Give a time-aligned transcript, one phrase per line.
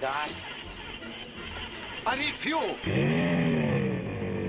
[0.00, 0.28] Doc.
[2.06, 2.76] I need fuel.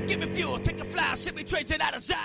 [0.08, 2.18] Give me fuel, take a fly, send me tracing out of sight.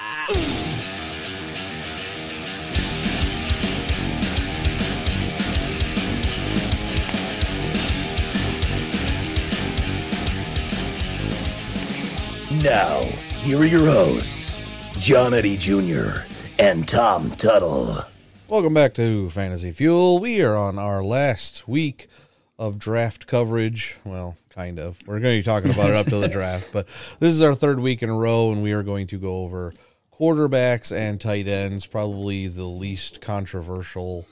[12.62, 13.02] Now,
[13.42, 14.54] here are your hosts,
[14.98, 16.20] John Eddie Jr.
[16.58, 18.04] and Tom Tuttle.
[18.48, 20.18] Welcome back to Fantasy Fuel.
[20.18, 22.08] We are on our last week
[22.58, 23.96] of draft coverage.
[24.04, 24.98] Well, kind of.
[25.06, 26.86] We're going to be talking about it up to the draft, but
[27.18, 29.72] this is our third week in a row, and we are going to go over
[30.12, 34.26] quarterbacks and tight ends, probably the least controversial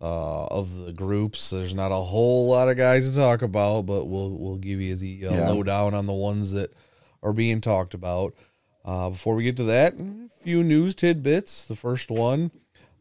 [0.00, 1.50] uh, of the groups.
[1.50, 4.96] There's not a whole lot of guys to talk about, but we'll we'll give you
[4.96, 5.48] the uh, Yeah.
[5.50, 6.72] lowdown on the ones that
[7.22, 8.34] are being talked about.
[8.84, 11.64] Uh, before we get to that, a few news tidbits.
[11.64, 12.50] The first one,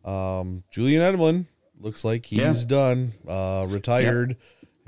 [0.03, 1.45] um, Julian Edelman
[1.79, 2.53] looks like he's Yeah.
[2.67, 4.37] done, uh, retired.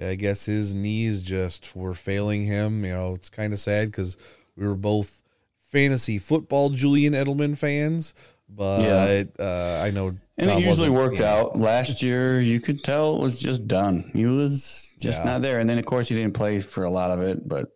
[0.01, 2.85] I guess his knees just were failing him.
[2.85, 4.17] You know, it's kind of sad because
[4.55, 5.23] we were both
[5.71, 8.13] fantasy football Julian Edelman fans,
[8.49, 9.23] but Yeah.
[9.45, 11.35] uh, I know And Tom it usually worked yeah.
[11.35, 11.59] out.
[11.59, 14.09] Last year, you could tell it was just done.
[14.13, 15.25] He was just Yeah.
[15.25, 15.59] not there.
[15.59, 17.47] And then, of course, he didn't play for a lot of it.
[17.47, 17.75] But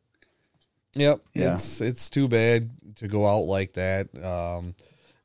[0.95, 1.21] Yep.
[1.33, 1.53] Yeah.
[1.55, 4.07] It's it's too bad to go out like that.
[4.23, 4.75] Um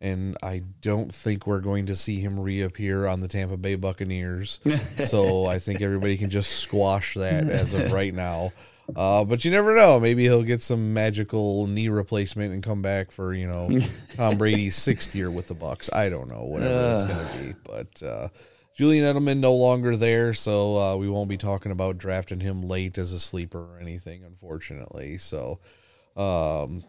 [0.00, 4.60] and I don't think we're going to see him reappear on the Tampa Bay Buccaneers.
[5.04, 8.52] so I think everybody can just squash that as of right now.
[8.94, 10.00] Uh, but you never know.
[10.00, 13.70] Maybe he'll get some magical knee replacement and come back for you know
[14.14, 15.92] Tom Brady's sixth year with the Bucs.
[15.92, 17.54] I don't know whatever it's going to be.
[17.64, 18.28] But uh,
[18.74, 22.96] Julian Edelman no longer there, so uh, we won't be talking about drafting him late
[22.96, 25.18] as a sleeper or anything, unfortunately.
[25.18, 25.58] So,
[26.16, 26.82] um,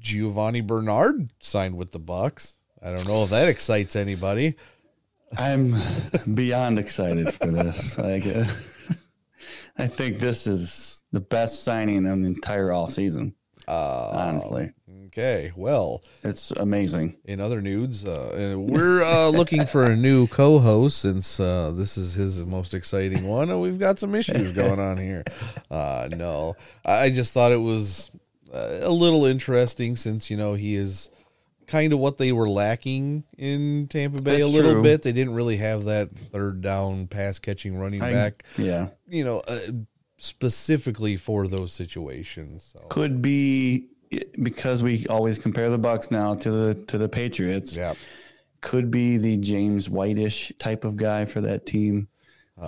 [0.00, 2.54] Giovani Bernard signed with the Bucs.
[2.82, 4.54] I don't know if that excites anybody.
[5.36, 5.74] I'm
[6.34, 7.98] beyond excited for this.
[7.98, 8.44] Like, uh,
[9.76, 13.34] I think this is the best signing of the entire off season.
[13.66, 14.72] Uh, honestly,
[15.08, 17.16] Okay, well, it's amazing.
[17.24, 22.14] in other news, uh, we're uh, looking for a new co-host since uh, this is
[22.14, 25.24] his most exciting one, and we've got some issues going on here.
[25.70, 28.10] Uh, no, I just thought it was
[28.52, 31.10] uh, a little interesting since you know he is
[31.66, 34.82] kind of what they were lacking in Tampa Bay That's a little true.
[34.82, 35.02] bit.
[35.02, 39.40] They didn't really have that third down pass catching running I- back, Yeah, you know,
[39.46, 39.58] uh,
[40.16, 42.74] specifically for those situations.
[42.76, 42.88] So.
[42.88, 43.88] could be
[44.40, 47.76] because we always compare the Bucs now to the to the Patriots.
[47.76, 47.94] Yeah.
[48.60, 52.08] Could be the James Whitish type of guy for that team.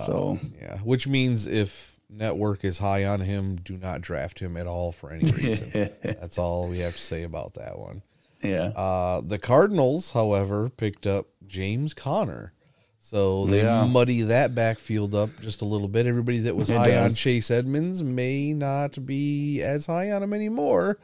[0.05, 4.67] so Yeah, which means if network is high on him, do not draft him at
[4.67, 5.89] all for any reason.
[6.03, 8.01] That's all we have to say about that one.
[8.43, 12.53] yeah, Uh, the Cardinals, however, picked up James Conner.
[12.99, 13.85] So they Yeah.
[13.85, 16.05] muddy that backfield up just a little bit.
[16.05, 17.13] Everybody that was It high on.
[17.15, 20.99] Chase Edmonds may not be as high on him anymore.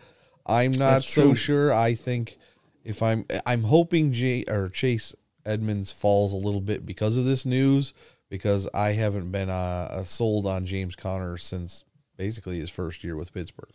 [0.45, 1.35] I'm not That's so true.
[1.35, 1.73] sure.
[1.73, 2.37] I think
[2.83, 5.13] if I'm I'm hoping J or Chase
[5.45, 7.93] Edmonds falls a little bit because of this news
[8.29, 11.83] because I haven't been uh, uh, sold on James Conner since
[12.17, 13.69] basically his first year with Pittsburgh.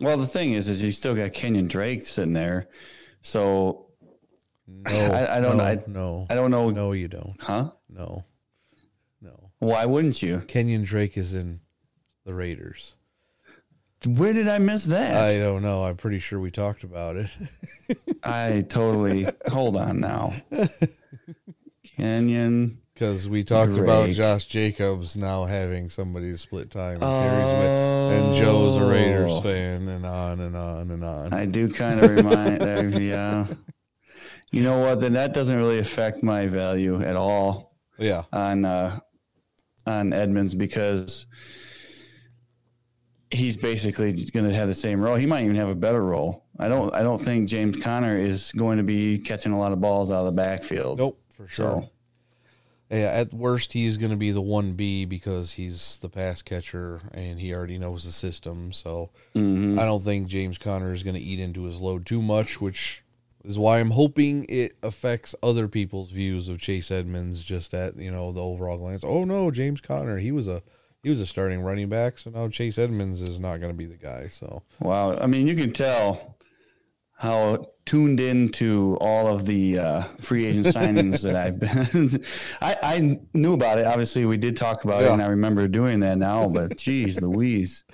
[0.00, 2.68] Well, the thing is, is you still got Kenyon Drake sitting there.
[3.20, 3.86] So
[4.66, 5.70] No, I- I don't no, know.
[5.70, 6.70] I- no, I don't know.
[6.70, 7.34] no, you don't.
[7.40, 7.72] Huh?
[7.88, 8.24] No,
[9.20, 9.50] no.
[9.58, 10.40] Why wouldn't you?
[10.46, 11.60] Kenyon Drake is in
[12.24, 12.94] the Raiders.
[14.06, 15.16] Where did I miss that?
[15.16, 15.82] I don't know.
[15.82, 17.28] I'm pretty sure we talked about it.
[18.22, 19.26] I totally.
[19.48, 20.32] hold on now.
[21.96, 22.78] Kenyon.
[22.98, 28.34] Because we talked about Josh Jacobs now having somebody to split time and him, and
[28.34, 29.40] Joe's a Raiders Oh.
[29.40, 31.32] fan, and on and on and on.
[31.32, 32.60] I do kind of remind.
[32.60, 33.46] uh, yeah.
[34.50, 34.98] You know what?
[35.00, 38.98] Then that doesn't really affect my value at all yeah, on uh,
[39.86, 41.28] on Edmonds because
[43.30, 45.14] he's basically going to have the same role.
[45.14, 46.46] He might even have a better role.
[46.58, 46.92] I don't.
[46.92, 50.20] I don't think James Conner is going to be catching a lot of balls out
[50.20, 50.98] of the backfield.
[50.98, 51.82] nope, for sure.
[51.82, 51.90] So
[52.90, 57.02] Yeah, at worst, he's going to be the one B because he's the pass catcher
[57.12, 58.72] and he already knows the system.
[58.72, 59.78] So mhm.
[59.78, 63.02] I don't think James Conner is going to eat into his load too much, which
[63.44, 67.44] is why I'm hoping it affects other people's views of Chase Edmonds.
[67.44, 69.04] Just at you know the overall glance.
[69.04, 70.62] Oh no, James Conner, he was a
[71.02, 73.84] he was a starting running back, so now Chase Edmonds is not going to be
[73.86, 74.28] the guy.
[74.28, 75.16] So Wow.
[75.18, 76.37] I mean, you can tell
[77.18, 82.24] how tuned into all of the uh, free agent signings that I've been.
[82.60, 83.86] I, I knew about it.
[83.86, 86.48] Obviously, we did talk about it, and I remember doing that now.
[86.48, 87.84] But geez, Louise,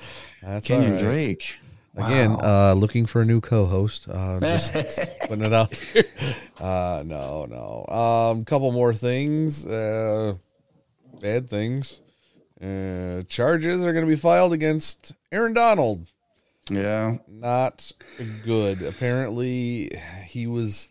[0.42, 1.00] that's Kenyon right.
[1.00, 1.58] Drake.
[1.96, 4.08] Again, uh, looking for a new co-host.
[4.08, 6.04] Uh, just putting it out there.
[6.58, 7.86] Uh, no, no.
[7.86, 9.64] Um, couple more things.
[9.64, 10.34] Uh,
[11.20, 12.00] bad things.
[12.60, 16.10] Uh, charges are going to be filed against Aaron Donald.
[16.70, 17.18] Yeah.
[17.28, 17.92] Not
[18.44, 18.82] good.
[18.82, 19.90] Apparently,
[20.26, 20.88] he was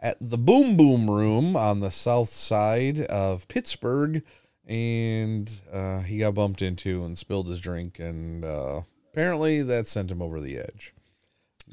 [0.00, 4.22] at the Boom Boom Room on the south side of Pittsburgh,
[4.66, 8.82] and uh, he got bumped into and spilled his drink, and uh,
[9.12, 10.92] apparently that sent him over the edge.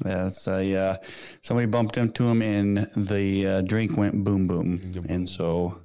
[0.04, 0.96] Yeah, it's, uh.
[1.42, 5.80] Somebody bumped into him, and the uh, drink went boom boom, and so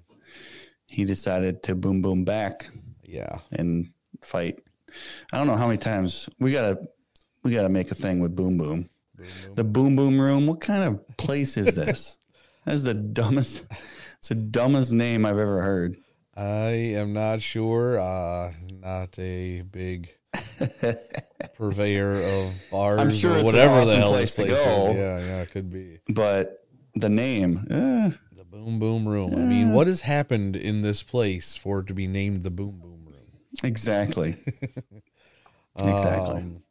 [0.85, 2.69] he decided to boom boom back
[3.03, 3.39] Yeah.
[3.51, 3.89] and
[4.21, 4.59] fight.
[5.33, 6.79] I don't know how many times we gotta
[7.45, 8.89] we gotta make a thing with boom boom.
[9.53, 10.45] The boom boom room.
[10.47, 12.17] What kind of place is this?
[12.65, 13.65] That's the dumbest.
[14.19, 15.95] It's the dumbest name I've ever heard.
[16.35, 17.99] I am not sure.
[17.99, 18.51] Uh,
[18.81, 20.09] not a big
[21.55, 24.91] purveyor of bars I'm sure or whatever the hell place this to go.
[24.91, 24.97] is.
[24.97, 26.65] Yeah, yeah, it could be But
[26.95, 29.35] the name, eh, the Boom Boom Room.
[29.35, 32.79] I mean, what has happened in this place for it to be named the Boom
[32.79, 33.15] Boom Room?
[33.63, 34.35] exactly,
[35.79, 36.35] exactly.
[36.35, 36.63] Um,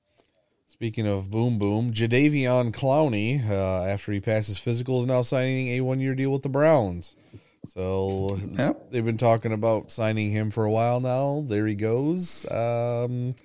[0.74, 5.80] speaking of Boom Boom, Jadeveon Clowney, uh, after he passes physical, is now signing a
[5.82, 7.14] one-year deal with the Browns.
[7.66, 8.90] So Yep.
[8.90, 11.44] they've been talking about signing him for a while now.
[11.46, 12.44] There he goes.
[12.50, 13.36] Um,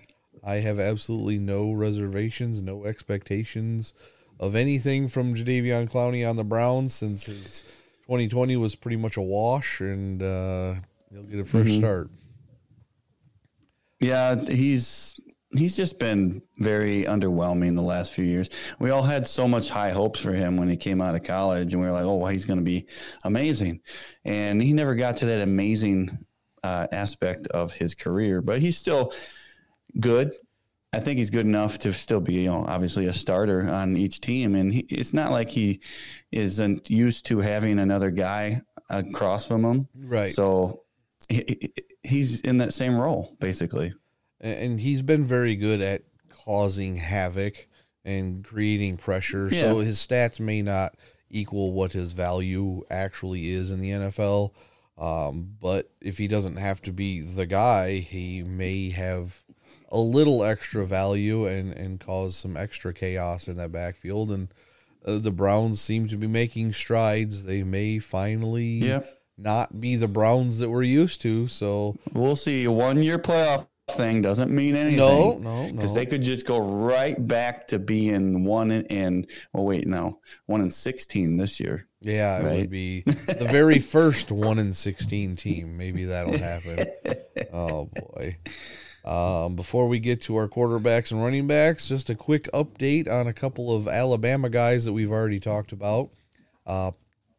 [0.44, 3.94] I have absolutely no reservations, no expectations
[4.40, 7.62] of anything from Jadeveon Clowney on the Browns since his
[8.08, 10.76] 2020 was pretty much a wash, and uh,
[11.12, 12.10] he'll get a fresh start.
[14.00, 15.16] Yeah, he's
[15.56, 18.50] he's just been very underwhelming the last few years.
[18.80, 21.74] We all had so much high hopes for him when he came out of college,
[21.74, 22.86] and we were like, "Oh, well, he's going to be
[23.24, 23.82] amazing,"
[24.26, 26.10] and he never got to that amazing
[26.64, 28.42] uh, aspect of his career.
[28.42, 29.14] But he's still
[30.00, 30.34] good.
[30.92, 34.22] I think he's good enough to still be, you know, obviously a starter on each
[34.22, 34.56] team.
[34.56, 35.82] And he, it's not like he
[36.32, 39.88] isn't used to having another guy across from him.
[39.96, 40.34] Right.
[40.34, 40.82] So
[41.30, 41.74] he, he-
[42.04, 43.94] he's in that same role, basically.
[44.42, 47.68] And he's been very good at causing havoc
[48.06, 49.52] and creating pressure.
[49.52, 50.96] So his stats may not
[51.30, 54.52] equal what his value actually is in the NFL.
[54.98, 59.44] Um, but if he doesn't have to be the guy, he may have
[59.92, 64.32] a little extra value and, and cause some extra chaos in that backfield.
[64.32, 64.48] And
[65.06, 67.46] uh, the Browns seem to be making strides.
[67.46, 69.08] They may finally Yep.
[69.38, 71.48] not be the Browns that we're used to.
[71.48, 72.68] So We'll see.
[72.68, 74.98] One year playoff thing doesn't mean anything.
[74.98, 75.72] No, no, no.
[75.72, 80.20] Because they could just go right back to being one in, in well, wait, no,
[80.46, 81.90] one in 16 this year.
[82.02, 85.76] Yeah, it would be the very first one in sixteen team.
[85.76, 86.88] Maybe that'll happen.
[87.54, 88.38] oh boy.
[89.04, 93.28] Um, before we get to our quarterbacks and running backs, just a quick update on
[93.28, 96.12] a couple of Alabama guys that we've already talked about.
[96.66, 96.92] Uh,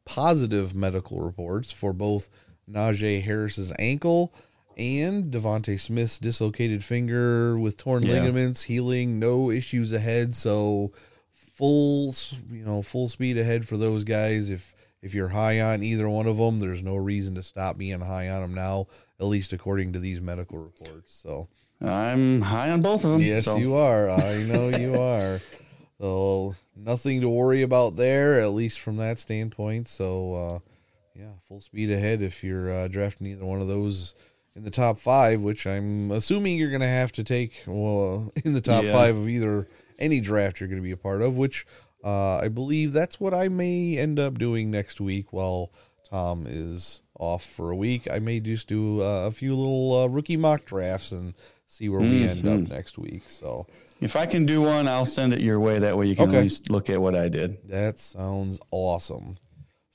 [0.04, 2.28] positive medical reports for both
[2.68, 4.34] Najee Harris's ankle
[4.80, 8.14] and DeVonta Smith's dislocated finger with torn Yeah.
[8.14, 9.18] ligaments healing.
[9.18, 10.34] No issues ahead.
[10.34, 10.92] So
[11.32, 12.14] full,
[12.50, 14.50] you know, full speed ahead for those guys.
[14.50, 18.00] If if you're high on either one of them, there's no reason to stop being
[18.00, 18.86] high on them now.
[19.18, 21.12] At least according to these medical reports.
[21.14, 21.48] So
[21.80, 23.20] I'm high on both of them.
[23.22, 24.10] yes, so- you are.
[24.10, 25.40] I know you are.
[25.98, 29.88] So nothing to worry about there, at least from that standpoint.
[29.88, 30.58] So uh,
[31.14, 34.14] yeah, full speed ahead if you're uh, drafting either one of those
[34.56, 38.52] in the top five, which I'm assuming you're going to have to take well in
[38.52, 38.92] the top Yeah.
[38.92, 41.36] five of either any draft you're going to be a part of.
[41.36, 41.66] Which
[42.04, 45.70] uh, I believe that's what I may end up doing next week while
[46.08, 48.08] Tom is off for a week.
[48.10, 51.34] I may just do uh, a few little uh, rookie mock drafts and
[51.66, 52.64] see where we end Mm-hmm.
[52.64, 53.24] up next week.
[53.28, 53.66] So.
[54.00, 55.78] If I can do one, I'll send it your way.
[55.80, 56.38] That way you can Okay.
[56.38, 57.58] at least look at what I did.
[57.68, 59.36] That sounds awesome.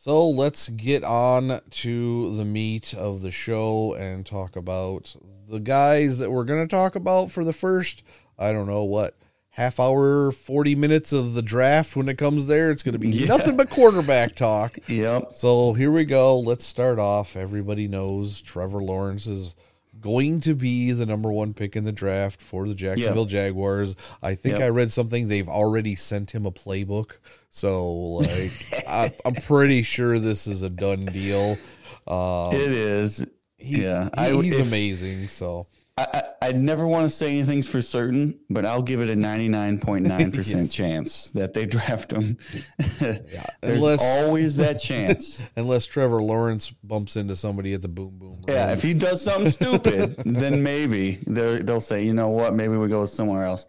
[0.06, 5.16] So let's get on to the meat of the show and talk about
[5.50, 8.04] the guys that we're going to talk about for the first,
[8.38, 9.16] I don't know what,
[9.50, 12.70] half hour, 40 minutes of the draft when it comes there.
[12.70, 13.26] It's going to be Yeah.
[13.30, 14.78] nothing but quarterback talk.
[14.88, 15.32] Yep.
[15.34, 16.38] So here we go.
[16.38, 17.36] Let's start off.
[17.36, 19.56] Everybody knows Trevor Lawrence is
[20.00, 23.96] going to be the number one pick in the draft for the Jacksonville Jaguars.
[24.22, 24.66] I think Yep.
[24.66, 27.18] I read something they've already sent him a playbook.
[27.56, 28.52] So like
[28.86, 31.58] I, I'm pretty sure this is a done deal.
[32.08, 33.26] Um, it is.
[33.58, 34.10] he, yeah.
[34.16, 35.28] he- he's if- amazing.
[35.28, 35.66] So
[35.98, 39.16] I, I, I'd never want to say anything's for certain, but I'll give it a
[39.16, 40.72] 99.9% Yes.
[40.72, 42.38] chance that they draft him.
[43.00, 43.18] There's
[43.64, 45.42] unless- always that chance.
[45.56, 48.42] unless Trevor Lawrence bumps into somebody at the boom boom.
[48.48, 52.88] Yeah, if he does something stupid, then maybe they'll say, you know what, maybe we
[52.88, 53.66] go somewhere else.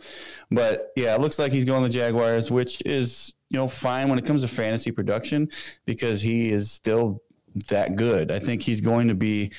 [0.50, 4.09] But yeah, it looks like he's going to the Jaguars, which is you know fine
[4.09, 5.49] when it comes to fantasy production
[5.85, 7.23] because he is still
[7.69, 8.31] that good.
[8.31, 9.53] I think he's going to be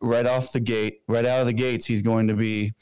[0.00, 2.74] right off the gate, right out of the gates, he's going to be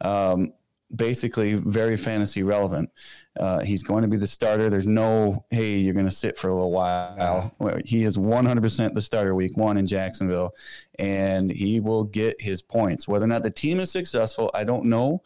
[0.00, 0.52] um,
[0.94, 2.90] basically very fantasy relevant.
[3.38, 4.70] Uh, he's going to be the starter.
[4.70, 7.54] There's no, hey, you're going to sit for a little while.
[7.84, 10.54] He is 100% the starter week one in Jacksonville,
[10.98, 13.08] and he will get his points.
[13.08, 15.22] Whether or not the team is successful, I don't know.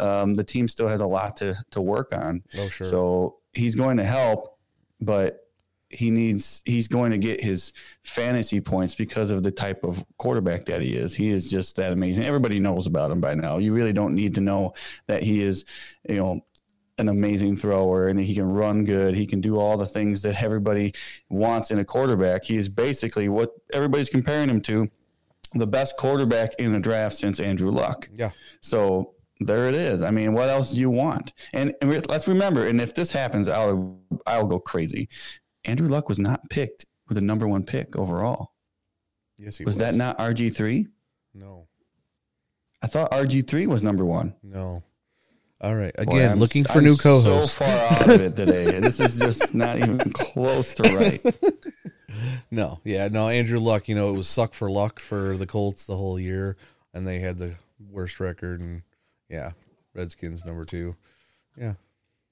[0.00, 2.42] Um, the team still has a lot to, to work on.
[2.58, 2.86] Oh, sure.
[2.86, 4.58] So he's going to help,
[5.00, 5.40] but
[5.90, 10.64] he needs he's going to get his fantasy points because of the type of quarterback
[10.66, 11.14] that he is.
[11.14, 12.24] He is just that amazing.
[12.24, 13.58] Everybody knows about him by now.
[13.58, 14.74] You really don't need to know
[15.06, 15.64] that he is,
[16.08, 16.40] you know,
[16.98, 19.14] an amazing thrower and he can run good.
[19.14, 20.94] He can do all the things that everybody
[21.28, 22.44] wants in a quarterback.
[22.44, 24.88] He is basically what everybody's comparing him to
[25.54, 28.08] the best quarterback in the draft since Andrew Luck.
[28.14, 28.30] Yeah.
[28.60, 29.14] So
[29.46, 30.02] there it is.
[30.02, 31.32] I mean, what else do you want?
[31.52, 35.08] And, and let's remember, and if this happens, I'll I'll go crazy.
[35.64, 38.52] Andrew Luck was not picked with the number one pick overall.
[39.38, 39.78] Yes, he Was, was.
[39.80, 40.86] that not RG three?
[41.34, 41.66] No.
[42.82, 44.34] I thought RG three was number one.
[44.42, 44.82] No.
[45.60, 45.94] All right.
[45.98, 47.56] Again, I'm- looking for I'm new co-hosts.
[47.56, 48.78] So far out of it today.
[48.80, 51.20] this is just not even close to right.
[52.50, 53.28] No, yeah, no.
[53.28, 56.56] Andrew Luck, you know, it was suck for luck for the Colts the whole year,
[56.92, 57.54] and they had the
[57.90, 58.60] worst record.
[58.60, 58.82] And
[59.28, 59.52] yeah,
[59.94, 60.96] Redskins number two.
[61.56, 61.74] Yeah,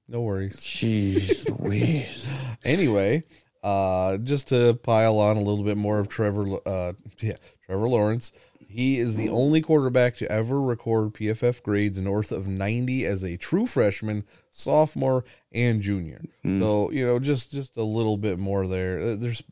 [0.08, 0.56] no worries.
[0.56, 2.28] Jeez Louise.
[2.64, 3.24] Anyway,
[3.64, 7.34] uh, just to pile on a little bit more of Trevor, uh, yeah,
[7.66, 8.30] Trevor Lawrence.
[8.68, 13.36] He is the only quarterback to ever record PFF grades north of 90 as a
[13.36, 16.22] true freshman, sophomore, and junior.
[16.44, 19.00] So you know, just just a little bit more there.
[19.10, 19.42] Uh, There's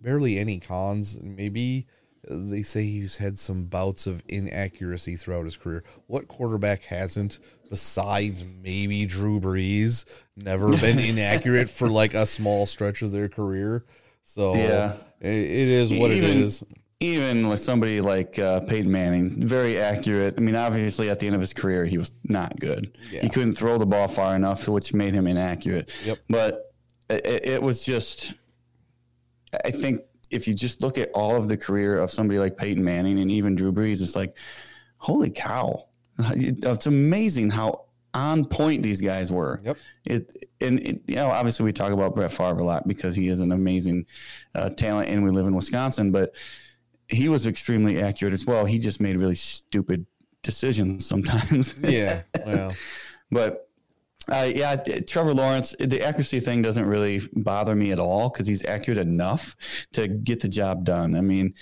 [0.00, 1.18] barely any cons.
[1.20, 1.86] Maybe
[2.28, 5.84] they say he's had some bouts of inaccuracy throughout his career.
[6.06, 7.38] What quarterback hasn't,
[7.70, 10.04] besides maybe Drew Brees,
[10.36, 13.84] never been inaccurate for like a small stretch of their career?
[14.22, 14.94] So Yeah.
[15.22, 16.62] i- it is what it Even- is.
[16.98, 20.34] Even with somebody like uh, Peyton Manning, very accurate.
[20.38, 22.96] I mean, obviously, at the end of his career, he was not good.
[23.12, 23.20] Yeah.
[23.20, 25.92] He couldn't throw the ball far enough, which made him inaccurate.
[26.06, 26.18] Yep.
[26.30, 26.72] But
[27.10, 28.32] it, it was just,
[29.62, 32.82] I think if you just look at all of the career of somebody like Peyton
[32.82, 34.36] Manning and even Drew Brees, it's like,
[34.98, 35.86] holy cow.
[36.34, 39.60] It's amazing how on point these guys were.
[39.64, 39.76] Yep.
[40.06, 43.28] It and it, you know obviously we talk about Brett Favre a lot because he
[43.28, 44.06] is an amazing
[44.54, 46.34] uh, talent and we live in Wisconsin, but
[47.08, 48.64] he was extremely accurate as well.
[48.64, 50.06] He just made really stupid
[50.42, 51.74] decisions sometimes.
[51.80, 52.22] Yeah.
[52.46, 52.72] Well,
[53.30, 53.65] But
[54.28, 58.64] uh, yeah, Trevor Lawrence, the accuracy thing doesn't really bother me at all because he's
[58.64, 59.56] accurate enough
[59.92, 61.14] to get the job done.
[61.14, 61.54] I mean,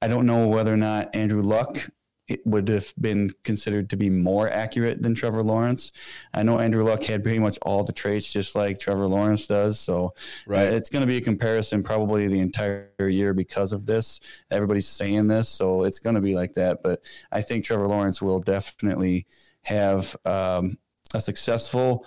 [0.00, 1.88] I don't know whether or not Andrew Luck
[2.26, 5.92] it would have been considered to be more accurate than Trevor Lawrence.
[6.32, 9.78] I know Andrew Luck had pretty much all the traits just like Trevor Lawrence does.
[9.78, 10.14] So
[10.46, 10.68] Right.
[10.68, 14.20] uh, it's going to be a comparison probably the entire year because of this.
[14.50, 16.82] Everybody's saying this, so it's going to be like that.
[16.82, 19.26] But I think Trevor Lawrence will definitely
[19.62, 20.78] have um,
[21.14, 22.06] a successful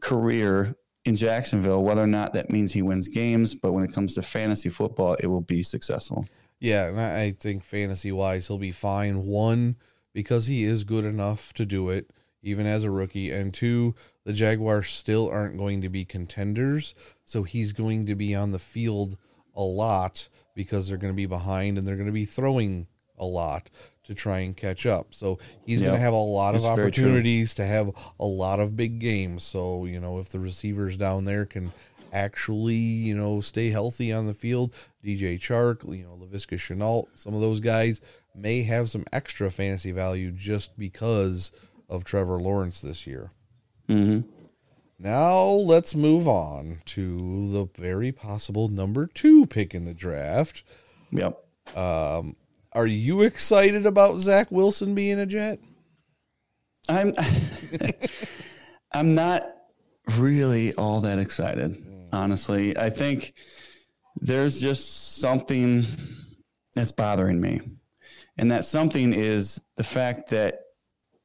[0.00, 3.54] career in Jacksonville, whether or not that means he wins games.
[3.54, 6.26] But when it comes to fantasy football, it will be successful.
[6.58, 9.24] Yeah, and I think fantasy wise, he'll be fine.
[9.24, 9.76] One,
[10.12, 12.10] because he is good enough to do it,
[12.42, 13.30] even as a rookie.
[13.30, 16.94] And two, the Jaguars still aren't going to be contenders.
[17.24, 19.16] So he's going to be on the field
[19.54, 22.88] a lot because they're going to be behind and they're going to be throwing
[23.18, 23.70] a lot
[24.06, 25.14] to try and catch up.
[25.14, 27.04] So he's going to have a lot of very true.
[27.04, 29.42] opportunities to have a lot of big games.
[29.42, 31.72] So, you know, if the receivers down there can
[32.12, 34.72] actually, you know, stay healthy on the field,
[35.04, 38.00] DJ Chark, you know, Laviska Shenault, some of those guys
[38.34, 41.52] may have some extra fantasy value just because
[41.88, 43.32] of Trevor Lawrence this year.
[43.88, 44.28] Mm-hmm.
[44.98, 50.64] Now let's move on to the very possible number two pick in the draft.
[51.10, 51.42] Yep.
[52.76, 55.60] Are you excited about Zach Wilson being a Jet?
[56.90, 57.14] I'm
[58.92, 59.50] I'm not
[60.18, 62.76] really all that excited, honestly.
[62.76, 63.32] I think
[64.16, 65.86] there's just something
[66.74, 67.62] that's bothering me.
[68.36, 70.60] And that something is the fact that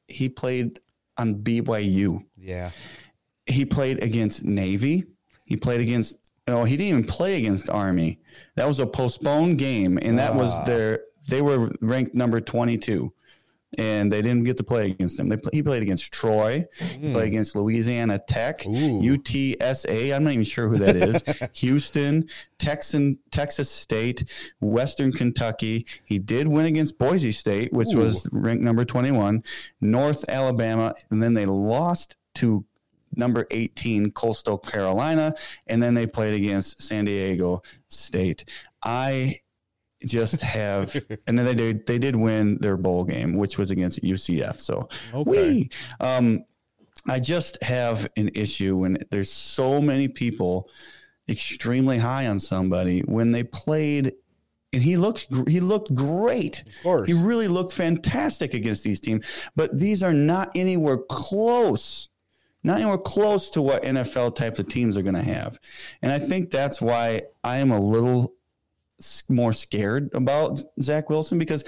[0.07, 0.79] he played
[1.17, 2.23] on BYU.
[2.37, 2.71] Yeah.
[3.45, 5.03] He played against Navy.
[5.43, 6.15] He played against
[6.47, 8.21] no, he didn't even play against Army.
[8.55, 10.63] That was a postponed game, and that was ah.
[10.63, 13.11] their they were ranked number 22
[13.77, 15.29] and they didn't get to play against him.
[15.29, 17.27] They play, he played against Troy, he played mm.
[17.27, 18.69] against Louisiana Tech, Ooh.
[19.01, 20.13] UTSA.
[20.13, 21.49] I'm not even sure who that is.
[21.59, 22.27] Houston,
[22.59, 24.25] Texan, Texas State,
[24.59, 25.85] Western Kentucky.
[26.03, 29.43] He did win against Boise State, which was ranked number 21,
[29.79, 32.65] North Alabama, and then they lost to
[33.15, 35.33] number 18 Coastal Carolina,
[35.67, 38.45] and then they played against San Diego State.
[38.83, 39.35] I
[40.05, 40.95] just have,
[41.27, 44.59] and then they did they did win their bowl game, which was against UCF.
[44.59, 45.29] So, Okay.
[45.29, 46.43] we, um,
[47.07, 50.69] I just have an issue when there's so many people
[51.29, 54.13] extremely high on somebody when they played.
[54.73, 56.61] And he looks he looked great.
[56.61, 57.07] Of course.
[57.07, 62.07] He really looked fantastic against these teams, but these are not anywhere close,
[62.63, 65.59] not anywhere close to what NFL types of teams are going to have.
[66.01, 68.33] And I think that's why I am a little
[69.29, 71.63] more scared about Zach Wilson because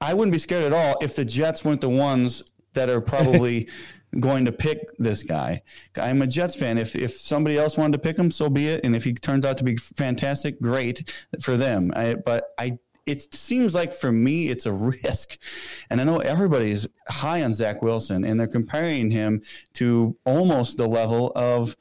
[0.00, 2.42] I wouldn't be scared at all if the Jets weren't the ones
[2.74, 3.68] that are probably
[4.20, 5.62] going to pick this guy.
[6.00, 6.78] I'm a Jets fan.
[6.78, 8.84] If if somebody else wanted to pick him, so be it.
[8.84, 11.92] And if he turns out to be fantastic, great for them.
[11.94, 14.72] I, but I it seems like for me it's a
[15.04, 15.38] risk.
[15.90, 19.42] And I know everybody's high on Zach Wilson and they're comparing him
[19.74, 21.76] to almost the level of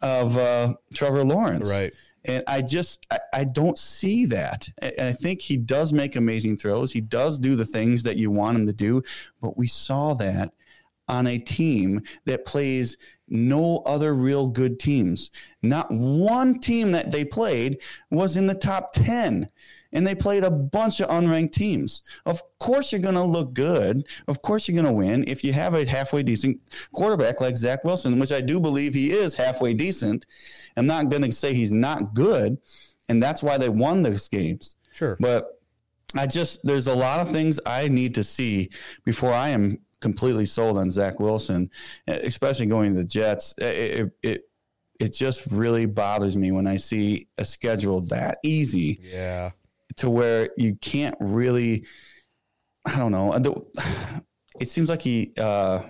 [0.00, 1.68] of uh, Trevor Lawrence.
[1.68, 1.92] Right.
[2.24, 4.68] And I just I, I don't see that.
[4.78, 6.92] And I think he does make amazing throws.
[6.92, 9.02] He does do the things that you want him to do.
[9.40, 10.52] But we saw that
[11.08, 12.96] on a team that plays
[13.28, 15.30] no other real good teams.
[15.62, 17.78] Not one team that they played
[18.10, 19.48] was in the top 10.
[19.92, 22.02] And they played a bunch of unranked teams.
[22.26, 24.06] Of course, you're going to look good.
[24.26, 26.60] Of course, you're going to win if you have a halfway decent
[26.92, 30.26] quarterback like Zach Wilson, which I do believe he is halfway decent.
[30.76, 32.58] I'm not going to say he's not good.
[33.08, 34.76] And that's why they won those games.
[34.92, 35.16] Sure.
[35.18, 35.58] But
[36.14, 38.70] I just there's a lot of things I need to see
[39.04, 41.70] before I am completely sold on Zach Wilson,
[42.06, 43.54] especially going to the Jets.
[43.58, 44.44] It it it,
[45.00, 49.50] it just really bothers me when I see a schedule that easy yeah.
[49.98, 51.84] To where you can't really.
[52.86, 53.32] I don't know.
[54.60, 55.32] It seems like he.
[55.38, 55.82] Uh,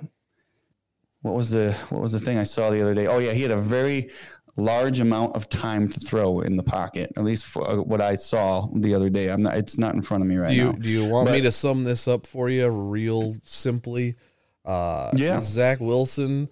[1.23, 3.07] what was the what was the thing I saw the other day?
[3.07, 4.11] Oh yeah, he had a very
[4.57, 7.13] large amount of time to throw in the pocket.
[7.17, 9.29] At least for uh, what I saw the other day.
[9.29, 9.57] I'm not.
[9.57, 10.73] It's not in front of me right Do you now.
[10.73, 14.17] do you want me to sum this up for you real simply?
[14.65, 15.41] Uh, Yeah.
[15.41, 16.49] Zach Wilson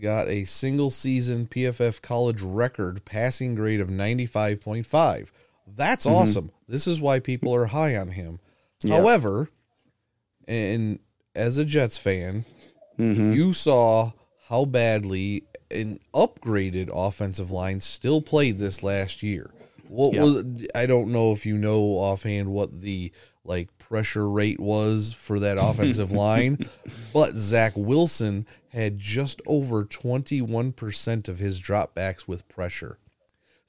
[0.00, 5.28] got a single season PFF college record passing grade of 95.5.
[5.78, 6.14] That's Mm-hmm.
[6.14, 6.50] awesome.
[6.68, 8.40] This is why people are high on him.
[8.82, 8.96] Yeah.
[8.96, 9.48] However,
[10.46, 10.98] and
[11.34, 12.44] as a Jets fan,
[12.98, 13.32] Mm-hmm.
[13.32, 14.10] you saw
[14.48, 19.50] how badly an upgraded offensive line still played this last year.
[19.88, 20.22] What Yeah.
[20.22, 23.12] was I don't know if you know offhand what the
[23.44, 26.58] like pressure rate was for that offensive line,
[27.14, 32.98] but Zach Wilson had just over 21% of his dropbacks with pressure.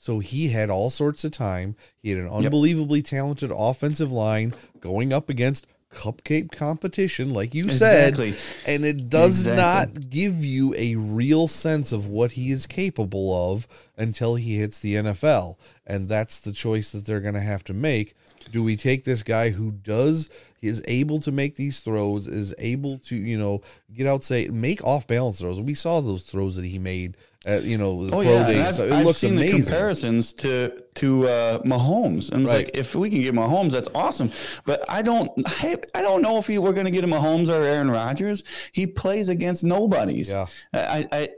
[0.01, 1.75] So he had all sorts of time.
[2.01, 8.31] He had an unbelievably talented offensive line going up against cupcake competition, like you Exactly.
[8.31, 8.69] said.
[8.75, 9.55] And it does Exactly.
[9.57, 14.79] not give you a real sense of what he is capable of until he hits
[14.79, 15.57] the NFL.
[15.85, 18.13] And that's the choice that they're going to have to make.
[18.51, 20.29] Do we take this guy who does
[20.61, 23.61] is able to make these throws, is able to, you know,
[23.93, 25.59] get out, say, make off balance throws?
[25.59, 28.47] We saw those throws that he made at, you know, the Oh pro yeah, and
[28.47, 28.65] days.
[28.67, 29.55] I've, So it I've looks seen amazing.
[29.59, 32.65] the comparisons to to uh, Mahomes, and Right.
[32.65, 34.31] like if we can get Mahomes, that's awesome.
[34.65, 37.47] But I don't, I, I don't know if he, we're going to get a Mahomes
[37.49, 38.43] or Aaron Rodgers.
[38.73, 40.29] He plays against nobodies.
[40.29, 40.47] Yeah.
[40.73, 41.29] I, I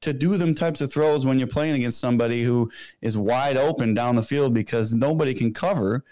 [0.00, 3.94] to do them types of throws when you're playing against somebody who is wide open
[3.94, 6.04] down the field because nobody can cover.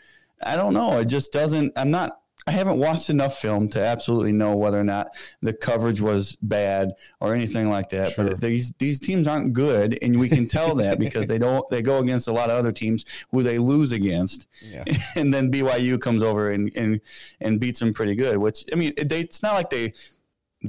[0.42, 0.99] I don't know.
[0.99, 1.73] It just doesn't.
[1.77, 2.18] I'm not.
[2.46, 6.92] I haven't watched enough film to absolutely know whether or not the coverage was bad
[7.20, 8.12] or anything like that.
[8.12, 8.31] Sure.
[8.31, 11.68] But these these teams aren't good, and we can tell that because they don't.
[11.70, 14.85] They go against a lot of other teams who they lose against, Yeah.
[15.16, 17.00] and then BYU comes over and and
[17.40, 18.38] and beats them pretty good.
[18.38, 19.94] Which I mean, they, it's not like they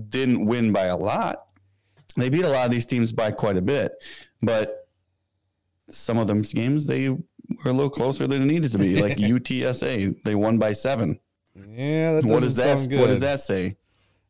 [0.09, 1.47] didn't win by a lot.
[2.15, 3.93] They beat a lot of these teams by quite a bit,
[4.43, 4.87] but
[5.89, 7.17] some of them games they were
[7.65, 9.01] a little closer than it needed to be.
[9.01, 11.19] Like UTSA, they won by seven.
[11.55, 12.77] Yeah, that What doesn't that?
[12.79, 12.99] sound good.
[13.01, 13.77] What does that say?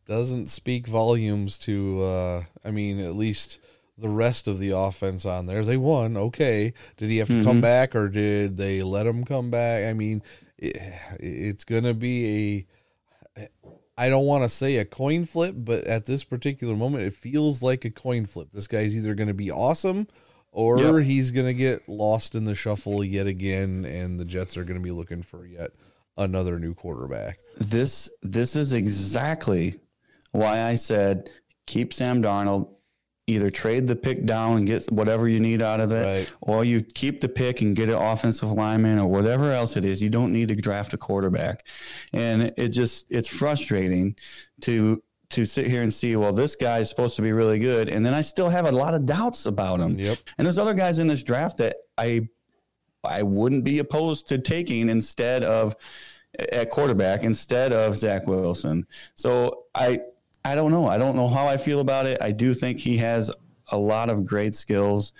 [0.05, 3.59] doesn't speak volumes to uh I mean at least
[3.97, 5.63] the rest of the offense on there.
[5.63, 6.73] They won, okay.
[6.97, 7.43] Did he have to Mm-hmm.
[7.43, 9.85] come back or did they let him come back?
[9.85, 10.21] I mean,
[10.57, 10.75] it,
[11.19, 12.65] it's going to be
[13.37, 13.47] a
[13.97, 17.61] I don't want to say a coin flip, but at this particular moment it feels
[17.61, 18.49] like a coin flip.
[18.51, 20.07] This guy's either going to be awesome
[20.51, 21.03] or Yep.
[21.05, 24.79] he's going to get lost in the shuffle yet again and the Jets are going
[24.79, 25.71] to be looking for yet
[26.17, 27.39] another new quarterback.
[27.57, 29.79] This this is exactly
[30.31, 31.29] why I said
[31.67, 32.69] keep Sam Darnold.
[33.25, 36.29] Either trade the pick down and get whatever you need out of it, Right.
[36.41, 40.01] or you keep the pick and get an offensive lineman or whatever else it is.
[40.01, 41.65] You don't need to draft a quarterback,
[42.11, 44.17] and it just it's frustrating
[44.63, 46.17] to to sit here and see.
[46.17, 48.71] Well, this guy is supposed to be really good, and then I still have a
[48.73, 49.97] lot of doubts about him.
[49.97, 50.17] Yep.
[50.37, 52.27] And there's other guys in this draft that I
[53.03, 55.75] I wouldn't be opposed to taking instead of
[56.51, 58.85] at quarterback instead of Zach Wilson.
[59.15, 59.99] So I
[60.45, 60.87] I don't know.
[60.87, 62.21] I don't know how I feel about it.
[62.21, 63.31] I do think he has
[63.71, 65.13] a lot of great skills,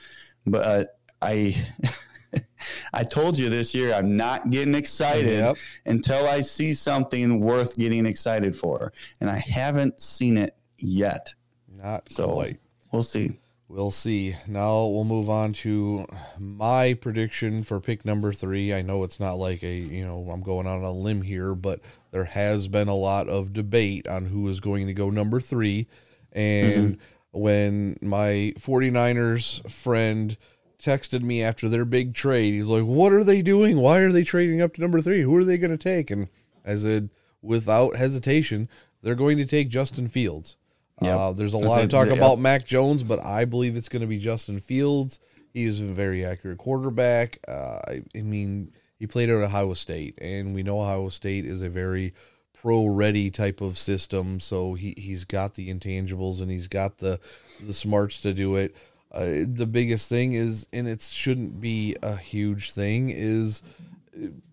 [0.46, 0.84] but uh,
[1.22, 1.56] I
[2.94, 5.58] I told you this year I'm not getting excited Yep.
[5.86, 8.92] until I see something worth getting excited for,
[9.22, 11.34] and I haven't seen it yet.
[11.72, 12.60] Not So quite.
[12.92, 13.38] we'll see.
[13.74, 14.36] We'll see.
[14.46, 16.06] Now we'll move on to
[16.38, 18.72] my prediction for pick number three.
[18.72, 21.80] I know it's not like a, you know, I'm going on a limb here, but
[22.12, 25.88] there has been a lot of debate on who is going to go number three.
[26.32, 27.40] And mm-hmm.
[27.40, 30.38] when my 49ers friend
[30.78, 33.78] texted me after their big trade, he's like, What are they doing?
[33.78, 35.24] Why are they trading up to number three?
[35.24, 36.12] Who are they going to take?
[36.12, 36.30] And
[36.64, 37.10] I said,
[37.42, 38.70] without hesitation,
[39.02, 40.58] they're going to take Justin Fields.
[41.02, 41.18] Yep.
[41.20, 41.92] Uh, there's a lot of it.
[41.92, 42.18] talk Yep.
[42.18, 45.20] about Mac Jones, but I believe it's going to be Justin Fields.
[45.54, 47.40] He is a very accurate quarterback.
[47.48, 51.62] Uh, I, I mean, he played at Ohio State, and we know Ohio State is
[51.62, 52.14] a very
[52.54, 54.40] pro-ready type of system.
[54.40, 57.20] So he he's got the intangibles and he's got the
[57.62, 58.76] the smarts to do it.
[59.12, 63.62] Uh, the biggest thing is, and it shouldn't be a huge thing, is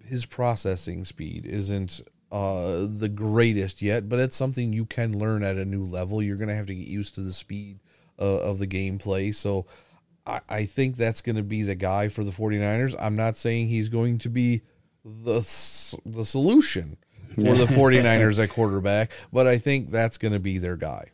[0.05, 5.57] his processing speed isn't uh, the greatest yet, but it's something you can learn at
[5.57, 6.23] a new level.
[6.23, 7.81] You're going to have to get used to the speed
[8.19, 9.35] uh, of the gameplay.
[9.35, 9.67] So
[10.27, 12.95] I, I think that's going to be the guy for the 49ers.
[13.01, 14.63] I'm not saying he's going to be
[15.05, 15.41] the,
[16.05, 16.99] the solution
[17.35, 21.11] for the 49ers at quarterback, but I think that's going to be their guy.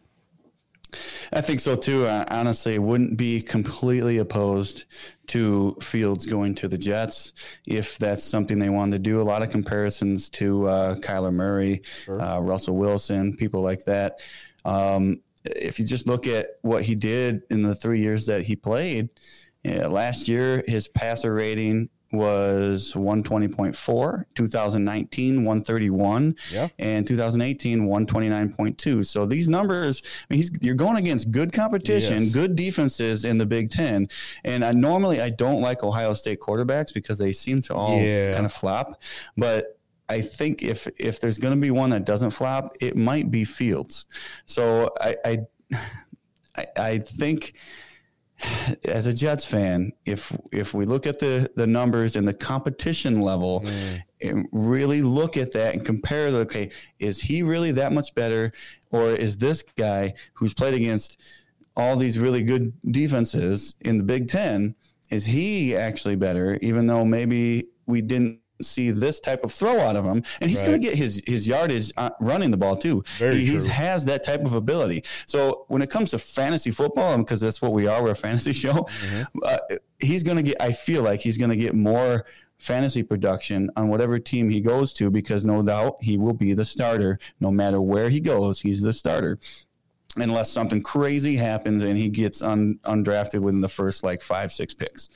[1.32, 2.06] I think so too.
[2.06, 4.84] I honestly wouldn't be completely opposed
[5.28, 7.32] to Fields going to the Jets
[7.66, 9.20] if that's something they wanted to do.
[9.20, 14.20] A lot of comparisons to uh, Kyler Murray, uh, Russell Wilson, people like that.
[14.64, 18.56] Um, if you just look at what he did in the three years that he
[18.56, 19.08] played,
[19.62, 26.68] yeah, last year his passer rating was 120.4 2019 131 Yeah.
[26.78, 32.32] and 2018 129.2 so these numbers I mean, he's, you're going against good competition Yes.
[32.32, 34.08] good defenses in the big 10
[34.44, 38.32] and I, normally i don't like ohio state quarterbacks because they seem to all Yeah.
[38.32, 39.00] kind of flop
[39.36, 43.28] but I think if if there's going to be one that doesn't flop, it might
[43.32, 44.06] be Fields.
[44.44, 45.38] So I I,
[46.56, 47.54] I, I think
[48.84, 53.20] as a Jets fan, if if we look at the the numbers and the competition
[53.20, 54.02] level, mm.
[54.20, 58.52] and really look at that and compare the okay, is he really that much better,
[58.90, 61.20] or is this guy who's played against
[61.76, 64.74] all these really good defenses in the Big Ten,
[65.10, 66.58] is he actually better?
[66.62, 70.62] Even though maybe we didn't see this type of throw out of him, and he's
[70.62, 73.04] going to get his his yardage uh, running the ball too.
[73.18, 75.04] Very he he's, has that type of ability.
[75.26, 78.52] So when it comes to fantasy football, because that's what we are, we're a fantasy
[78.64, 78.72] show.
[78.72, 79.38] Mm-hmm.
[79.42, 80.60] Uh, he's going to get.
[80.60, 82.24] I feel like he's going to get more
[82.58, 86.64] fantasy production on whatever team he goes to because no doubt he will be the
[86.64, 88.60] starter no matter where he goes.
[88.60, 89.38] He's the starter
[90.16, 94.72] unless something crazy happens and he gets un, undrafted within the first like five six
[94.72, 95.10] picks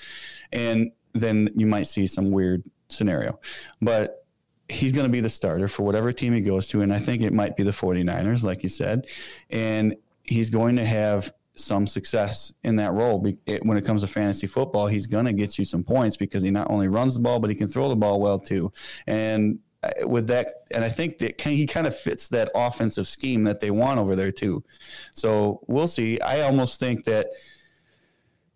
[0.52, 3.38] and then you might see some weird scenario.
[3.80, 4.24] But
[4.70, 7.22] he's going to be the starter for whatever team he goes to and i think
[7.22, 9.06] it might be the 49ers like you said.
[9.50, 13.20] And he's going to have some success in that role.
[13.20, 16.50] When it comes to fantasy football he's going to get you some points because he
[16.50, 18.72] not only runs the ball but he can throw the ball well too.
[19.06, 23.44] And uh, with that and i think that he kind of fits that offensive scheme
[23.44, 24.62] that they want over there too.
[25.14, 26.20] So we'll see.
[26.20, 27.28] I almost think that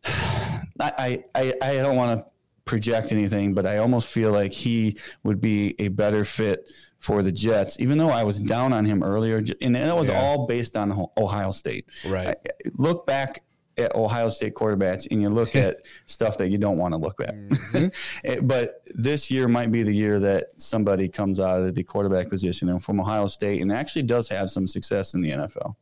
[0.81, 2.27] I, I, I don't want to
[2.65, 6.67] project anything, but I almost feel like he would be a better fit
[6.99, 9.43] for the Jets, even though I was down on him earlier.
[9.61, 10.21] And that was Yeah.
[10.21, 11.87] all based on Ohio State.
[12.07, 12.29] Right.
[12.29, 12.35] I-
[12.79, 13.43] look back
[13.77, 17.21] at Ohio State quarterbacks and you look at stuff that you don't want to look
[17.21, 17.35] at.
[18.25, 22.31] Eh, but this year might be the year that somebody comes out of the quarterback
[22.31, 25.75] position and from Ohio State and actually does have some success in the NFL.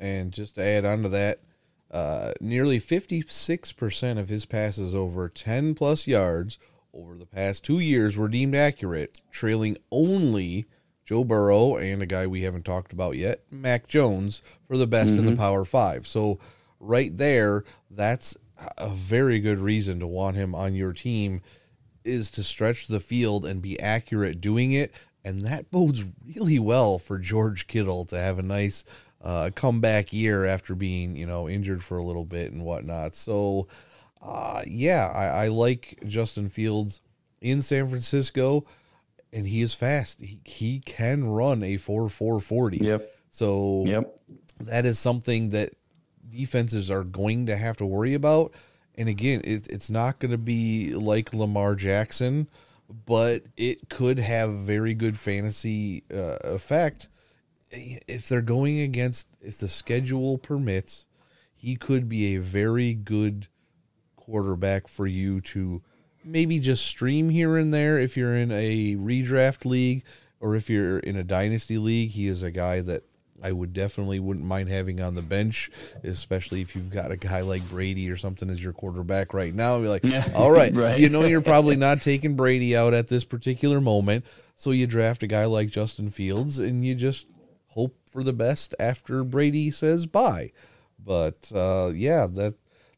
[0.00, 1.38] And just to add on to that,
[1.92, 6.58] uh, nearly 56% of his passes over 10 plus yards
[6.94, 10.66] over the past two years were deemed accurate, trailing only
[11.04, 15.14] Joe Burrow and a guy we haven't talked about yet, Mac Jones, for the best
[15.14, 16.06] in the Power Five.
[16.06, 16.38] So,
[16.80, 18.36] right there, that's
[18.78, 21.42] a very good reason to want him on your team
[22.04, 24.92] is to stretch the field and be accurate doing it.
[25.24, 28.84] And that bodes really well for George Kittle to have a nice
[29.22, 33.14] uh, comeback year after being, you know, injured for a little bit and whatnot.
[33.14, 33.68] So,
[34.20, 37.00] uh, yeah, I, I like Justin Fields
[37.40, 38.64] in San Francisco,
[39.32, 40.20] and he is fast.
[40.20, 42.78] He, he can run a 4 4 40.
[42.78, 43.14] Yep.
[43.30, 44.20] So, Yep.
[44.60, 45.74] that is something that
[46.28, 48.52] defenses are going to have to worry about.
[48.96, 52.48] And again, it, it's not going to be like Lamar Jackson,
[53.06, 57.08] but it could have very good fantasy uh, effect
[57.72, 61.06] if they're going against if the schedule permits.
[61.54, 63.46] He could be a very good
[64.16, 65.82] quarterback for you to
[66.24, 70.04] maybe just stream here and there if you're in a redraft league
[70.40, 72.10] or if you're in a dynasty league.
[72.10, 73.02] He is a guy that
[73.44, 75.70] I would definitely wouldn't mind having on the bench,
[76.04, 79.78] especially if you've got a guy like Brady or something as your quarterback right now.
[79.78, 80.28] You're like, Yeah.
[80.34, 80.98] all right, Right.
[80.98, 84.24] you know, you're probably not taking Brady out at this particular moment.
[84.54, 87.26] So you draft a guy like Justin Fields and you just
[88.12, 90.52] for the best after Brady says bye.
[91.04, 92.54] But uh, yeah, that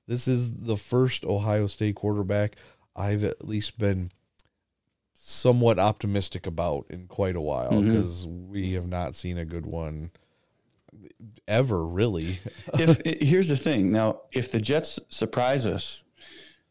[0.06, 2.56] this is the first Ohio State quarterback
[2.96, 4.10] I've at least been
[5.14, 7.88] somewhat optimistic about in quite a while Mm-hmm.
[7.88, 10.10] because we have not seen a good one
[11.48, 12.38] ever really.
[12.74, 16.03] if here's the thing now if the jets surprise us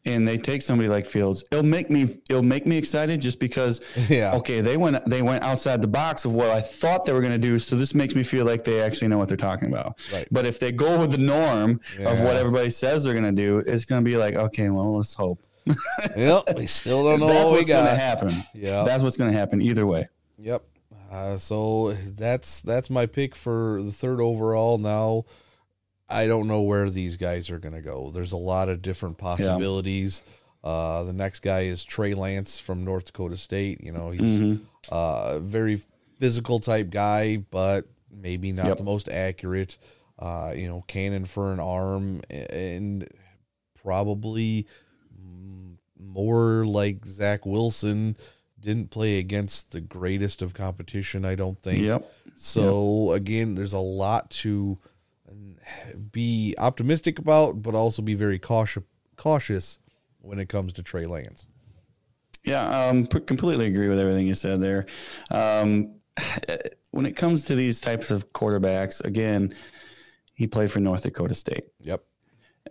[0.06, 3.80] and they take somebody like fields it'll make me it'll make me excited just because
[4.08, 4.34] Yeah.
[4.36, 7.32] okay they went they went outside the box of what i thought they were going
[7.32, 9.98] to do so this makes me feel like they actually know what they're talking about
[10.12, 10.28] Right.
[10.30, 13.58] but if they go with the norm of what everybody says they're going to do
[13.58, 15.40] it's going to be like okay well let's hope
[16.16, 17.98] yep, we still don't know that's what we what's going to got.
[17.98, 18.84] happen Yeah.
[18.84, 20.62] that's what's going to happen either way Yep.
[21.10, 24.78] Uh, so that's that's my pick for the third overall.
[24.78, 25.24] Now,
[26.08, 28.10] I don't know where these guys are going to go.
[28.10, 30.22] There's a lot of different possibilities.
[30.62, 33.82] Uh, the next guy is Trey Lance from North Dakota State.
[33.82, 34.64] You know, he's Mm-hmm.
[34.94, 35.80] uh, a very
[36.18, 38.78] physical type guy, but maybe not Yep.
[38.78, 39.76] the most accurate.
[40.18, 43.08] Uh, you know, cannon for an arm and
[43.82, 44.66] probably
[45.98, 48.16] more like Zach Wilson
[48.60, 51.82] didn't play against the greatest of competition, I don't think.
[51.82, 52.10] Yep.
[52.36, 54.78] So again, there's a lot to
[56.12, 58.82] be optimistic about, but also be very cautious
[59.16, 59.78] cautious
[60.20, 61.46] when it comes to Trey Lance.
[62.44, 64.86] Yeah, um, p- completely agree with everything you said there.
[65.30, 65.94] Um,
[66.90, 69.54] when it comes to these types of quarterbacks, again,
[70.34, 72.02] he played for North Dakota State, Yep.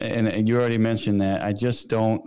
[0.02, 1.44] and, and you already mentioned that.
[1.44, 2.24] I just don't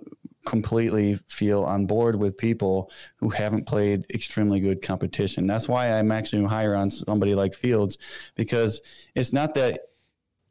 [0.46, 5.46] completely feel on board with people who haven't played extremely good competition.
[5.46, 7.98] That's why I'm actually higher on somebody like Fields
[8.35, 8.81] because
[9.14, 9.81] it's not that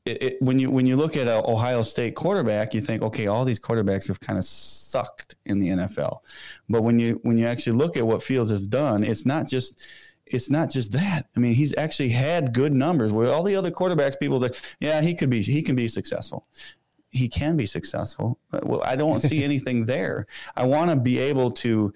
[0.05, 3.25] it, it, when you when you look at an Ohio State quarterback, you think, okay,
[3.25, 6.19] all these quarterbacks have kind of sucked in the NFL.
[6.69, 9.79] But when you when you actually look at what Fields has done, it's not just
[10.27, 11.27] it's not just that.
[11.35, 15.01] I mean, he's actually had good numbers where all the other quarterbacks, people that yeah,
[15.01, 16.45] he could be he can be successful.
[17.09, 18.37] He can be successful.
[18.51, 20.27] But, Well, I don't see anything there.
[20.55, 21.91] I want to be able to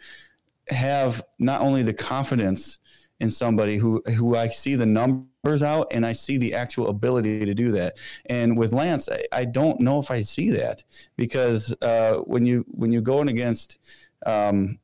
[0.69, 2.79] have not only the confidence
[3.19, 7.45] in somebody who who I see the numbers out and I see the actual ability
[7.45, 7.97] to do that.
[8.25, 10.83] And with Lance, I, I don't know if I see that
[11.15, 13.79] because uh, when you when you're going against
[14.25, 14.79] um,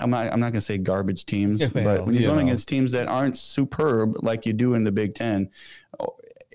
[0.00, 2.48] I'm not I'm not gonna say garbage teams, Yeah, well, but when you're you going
[2.48, 5.50] against teams that aren't superb like you do in the Big Ten,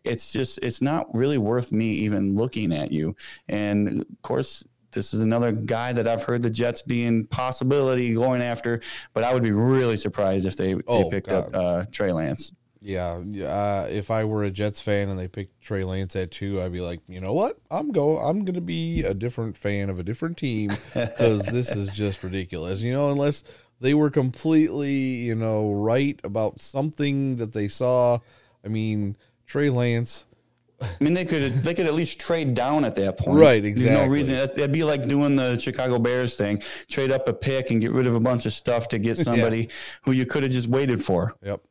[0.04, 3.15] it's just it's not really worth me even looking at you.
[3.47, 8.41] And of course, this is another guy that I've heard the Jets being possibility going
[8.41, 8.82] after,
[9.13, 11.56] but I would be really surprised if they, Oh, they picked God.
[11.56, 12.52] up uh, Trey Lance.
[12.82, 16.62] Yeah, uh, if I were a Jets fan and they picked Trey Lance at two,
[16.62, 17.58] I'd be like, you know what?
[17.70, 18.18] I'm go.
[18.18, 22.82] I'm gonna be a different fan of a different team because this is just ridiculous.
[22.82, 23.44] You know, unless
[23.82, 28.20] they were completely, you know, right about something that they saw.
[28.63, 30.26] I mean, Trey Lance.
[30.82, 33.74] I mean, they could they could at least trade down at that point, Right, There's
[33.74, 34.06] exactly.
[34.06, 37.82] no reason that'd be like doing the Chicago Bears thing: trade up a pick and
[37.82, 39.68] get rid of a bunch of stuff to get somebody
[40.04, 41.34] who you could have just waited for.
[41.44, 41.62] Yep.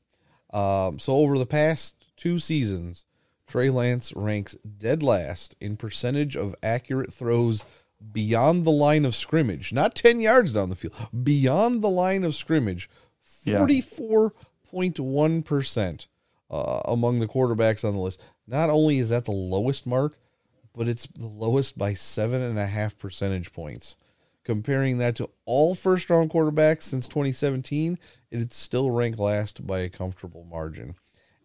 [0.50, 3.04] Um, so over the past two seasons,
[3.46, 7.64] Trey Lance ranks dead last in percentage of accurate throws
[8.12, 12.34] beyond the line of scrimmage, not 10 yards down the field, beyond the line of
[12.34, 12.88] scrimmage,
[13.44, 13.58] Yeah.
[13.61, 16.06] 44.1%
[16.50, 18.20] uh, among the quarterbacks on the list.
[18.46, 20.18] Not only is that the lowest mark,
[20.74, 23.96] but it's the lowest by seven and a half percentage points.
[24.44, 27.98] Comparing that to all first round quarterbacks since 2017,
[28.31, 30.95] it's still ranked last by a comfortable margin.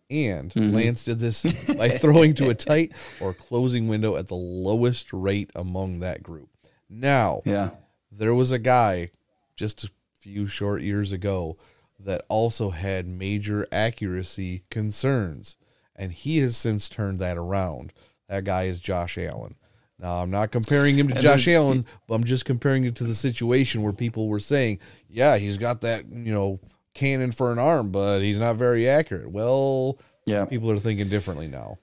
[0.10, 1.44] And Lance did this
[1.76, 6.50] by throwing to a tight or closing window at the lowest rate among that group.
[6.90, 7.72] Now, Yeah,
[8.12, 9.10] there was a guy
[9.56, 11.58] just a few short years ago
[12.00, 15.58] that also had major accuracy concerns,
[15.96, 17.94] and he has since turned that around.
[18.30, 19.56] That guy is Josh Allen.
[20.00, 23.16] Now, I'm not comparing him to Josh Allen, but I'm just comparing it to the
[23.16, 26.60] situation where people were saying, yeah, he's got that, you know,
[26.94, 29.32] cannon for an arm, but he's not very accurate.
[29.32, 30.46] Well, yeah.
[30.46, 31.78] people are thinking differently now.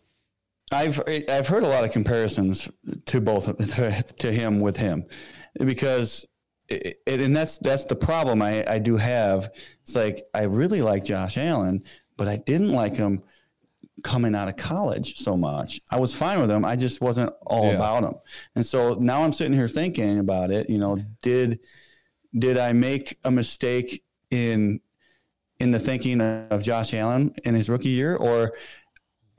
[0.73, 2.68] I've I've heard a lot of comparisons
[3.07, 3.57] to both
[4.18, 5.05] to him with him
[5.59, 6.27] because
[6.68, 9.51] it, it, and that's that's the problem I, I do have.
[9.83, 11.83] It's like I really like Josh Allen,
[12.16, 13.25] but I didn't like him
[14.05, 15.81] coming out of college so much.
[15.90, 16.64] I was fine with him.
[16.64, 17.75] I just wasn't all Yeah.
[17.75, 18.14] about him.
[18.55, 21.59] And so now I'm sitting here thinking about it, you know, did
[22.38, 24.81] did I make a mistake in
[25.61, 28.55] in the thinking of Josh Allen in his rookie year or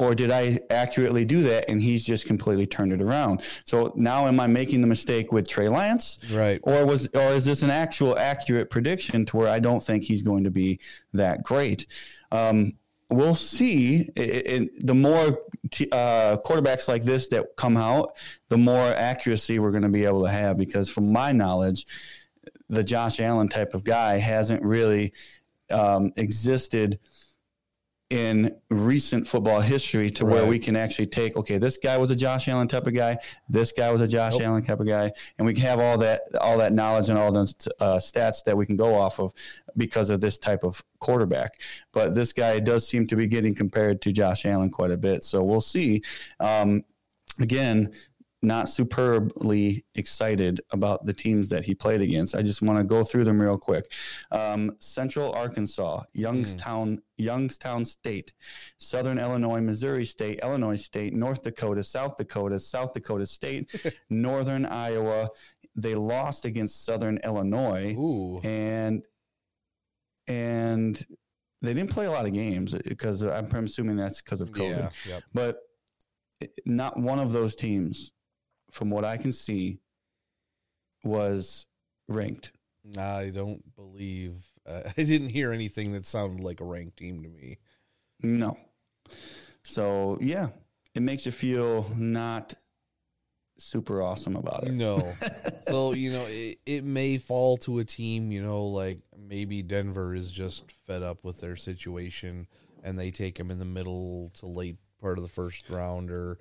[0.01, 3.43] or did I accurately do that and he's just completely turned it around?
[3.65, 6.17] So now am I making the mistake with Trey Lance?
[6.31, 6.59] Right.
[6.63, 10.23] Or was or is this an actual accurate prediction to where I don't think he's
[10.23, 10.79] going to be
[11.13, 11.85] that great?
[12.31, 12.73] Um,
[13.11, 14.09] we'll see.
[14.15, 15.37] It, it, the more
[15.69, 18.17] t- uh, quarterbacks like this that come out,
[18.49, 20.57] the more accuracy we're going to be able to have.
[20.57, 21.85] Because from my knowledge,
[22.69, 25.13] the Josh Allen type of guy hasn't really
[25.71, 26.99] um, existed
[28.11, 32.15] in recent football history to where we can actually take okay this guy was a
[32.15, 34.41] Josh Allen type of guy this guy was a Josh Nope.
[34.41, 37.31] Allen type of guy and we can have all that all that knowledge and all
[37.31, 39.33] those uh, stats that we can go off of
[39.77, 41.61] because of this type of quarterback.
[41.93, 45.23] But this guy does seem to be getting compared to Josh Allen quite a bit.
[45.23, 46.03] So we'll see.
[46.41, 46.83] Um,
[47.39, 47.93] again
[48.43, 52.33] not superbly excited about the teams that he played against.
[52.35, 53.91] I just want to go through them real quick.
[54.31, 58.33] Um, Central Arkansas, Youngstown, Youngstown State,
[58.79, 63.69] Southern Illinois, Missouri State, Illinois State, North Dakota, South Dakota, South Dakota State,
[64.09, 65.29] Northern Iowa.
[65.75, 68.39] They lost against Southern Illinois, Ooh.
[68.43, 69.05] and
[70.27, 71.05] and
[71.61, 75.13] they didn't play a lot of games because I'm assuming that's because of COVID Yeah.
[75.13, 75.23] Yep.
[75.33, 75.57] but
[76.65, 78.11] not one of those teams,
[78.71, 79.79] from what I can see,
[81.03, 81.65] was
[82.07, 82.51] ranked.
[82.97, 84.45] I don't believe.
[84.67, 87.59] Uh, I didn't hear anything that sounded like a ranked team to me.
[88.23, 88.57] No.
[89.63, 90.49] So yeah,
[90.95, 92.55] it makes you feel not
[93.57, 94.71] super awesome about it.
[94.71, 95.13] No.
[95.67, 100.15] so, you know, it, it may fall to a team, you know, like maybe Denver
[100.15, 102.47] is just fed up with their situation
[102.83, 106.37] and they take him in the middle to late part of the first round or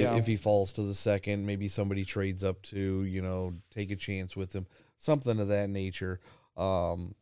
[0.00, 0.16] Yeah.
[0.16, 3.96] if he falls to the second, maybe somebody trades up to, you know, take a
[3.96, 4.66] chance with him,
[4.98, 6.20] something of that nature.
[6.56, 7.14] Um,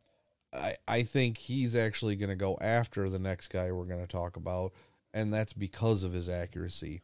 [0.53, 4.07] I, I think he's actually going to go after the next guy we're going to
[4.07, 4.73] talk about,
[5.13, 7.01] and that's because of his accuracy.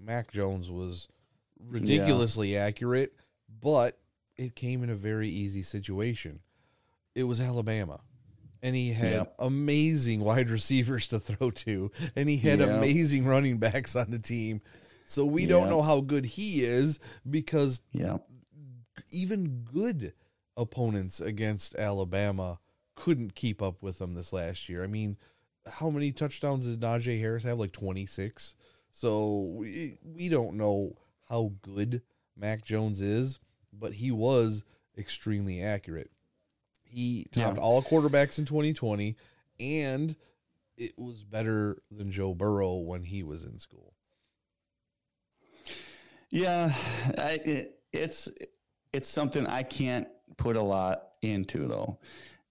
[0.00, 1.08] Mac Jones was
[1.68, 3.14] ridiculously accurate,
[3.60, 3.98] but
[4.36, 6.40] it came in a very easy situation.
[7.14, 8.00] It was Alabama.
[8.60, 9.34] And he had Yep.
[9.38, 12.68] amazing wide receivers to throw to, and he had Yep.
[12.68, 14.60] amazing running backs on the team.
[15.10, 18.18] So we don't know how good he is because Yeah.
[19.10, 20.12] even good
[20.54, 22.60] opponents against Alabama
[22.94, 24.84] couldn't keep up with them this last year.
[24.84, 25.16] I mean,
[25.66, 27.58] how many touchdowns did Najee Harris have?
[27.58, 28.54] Like 26.
[28.90, 30.98] So we, we don't know
[31.30, 32.02] how good
[32.36, 33.38] Mac Jones is,
[33.72, 34.62] but he was
[34.98, 36.10] extremely accurate.
[36.84, 37.62] He topped Yeah.
[37.62, 39.16] all quarterbacks in 2020,
[39.58, 40.16] and
[40.76, 43.87] it was better than Joe Burrow when he was in school.
[46.30, 46.72] Yeah,
[47.16, 48.28] I, it, it's
[48.92, 51.98] it's something I can't put a lot into though.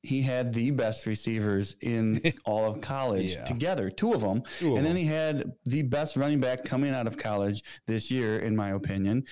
[0.03, 3.43] He had the best receivers in all of college Yeah.
[3.45, 6.93] together, two of them, Two of and then he had the best running back coming
[6.93, 9.25] out of college this year, in my opinion.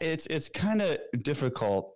[0.00, 1.94] It's it's kind of difficult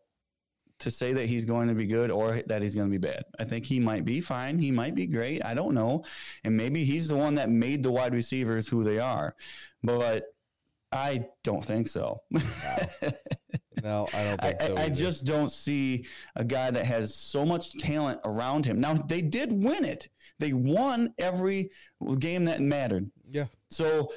[0.79, 3.25] to say that he's going to be good or that he's going to be bad.
[3.39, 4.59] I think he might be fine.
[4.59, 5.43] He might be great.
[5.45, 6.05] I don't know.
[6.45, 9.35] And maybe he's the one that made the wide receivers who they are.
[9.83, 10.25] But
[10.93, 12.23] I don't think so.
[13.83, 14.75] No, I don't I, so.
[14.77, 18.81] I- I just don't see a guy that has so much talent around him.
[18.81, 21.71] Now, they did win it, they won every
[22.19, 23.11] game that mattered.
[23.31, 23.47] yeah.
[23.71, 24.13] So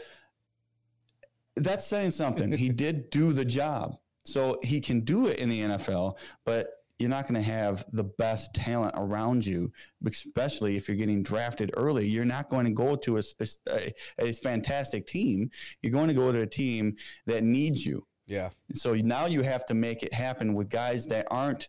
[1.56, 2.52] that's saying something.
[2.52, 3.98] he did do the job.
[4.26, 6.68] So he can do it in the NFL, but
[7.00, 9.72] you're not going to have the best talent around you,
[10.06, 12.06] especially if you're getting drafted early.
[12.06, 13.24] You're not going to go to a,
[13.70, 15.50] a, a fantastic team.
[15.82, 16.96] You're going to go to a team
[17.26, 18.06] that needs you.
[18.28, 18.50] Yeah.
[18.74, 21.68] So now you have to make it happen with guys that aren't,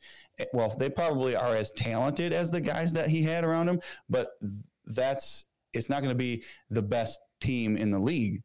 [0.52, 4.32] well, they probably are as talented as the guys that he had around him, but
[4.84, 8.42] that's, it's not going to be the best team in the league.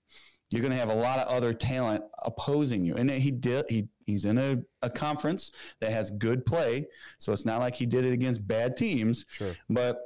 [0.51, 2.95] You're going to have a lot of other talent opposing you.
[2.95, 6.87] And he did, he, he's in a, a conference that has good play.
[7.17, 9.55] So it's not like he did it against bad teams, Sure.
[9.69, 9.97] but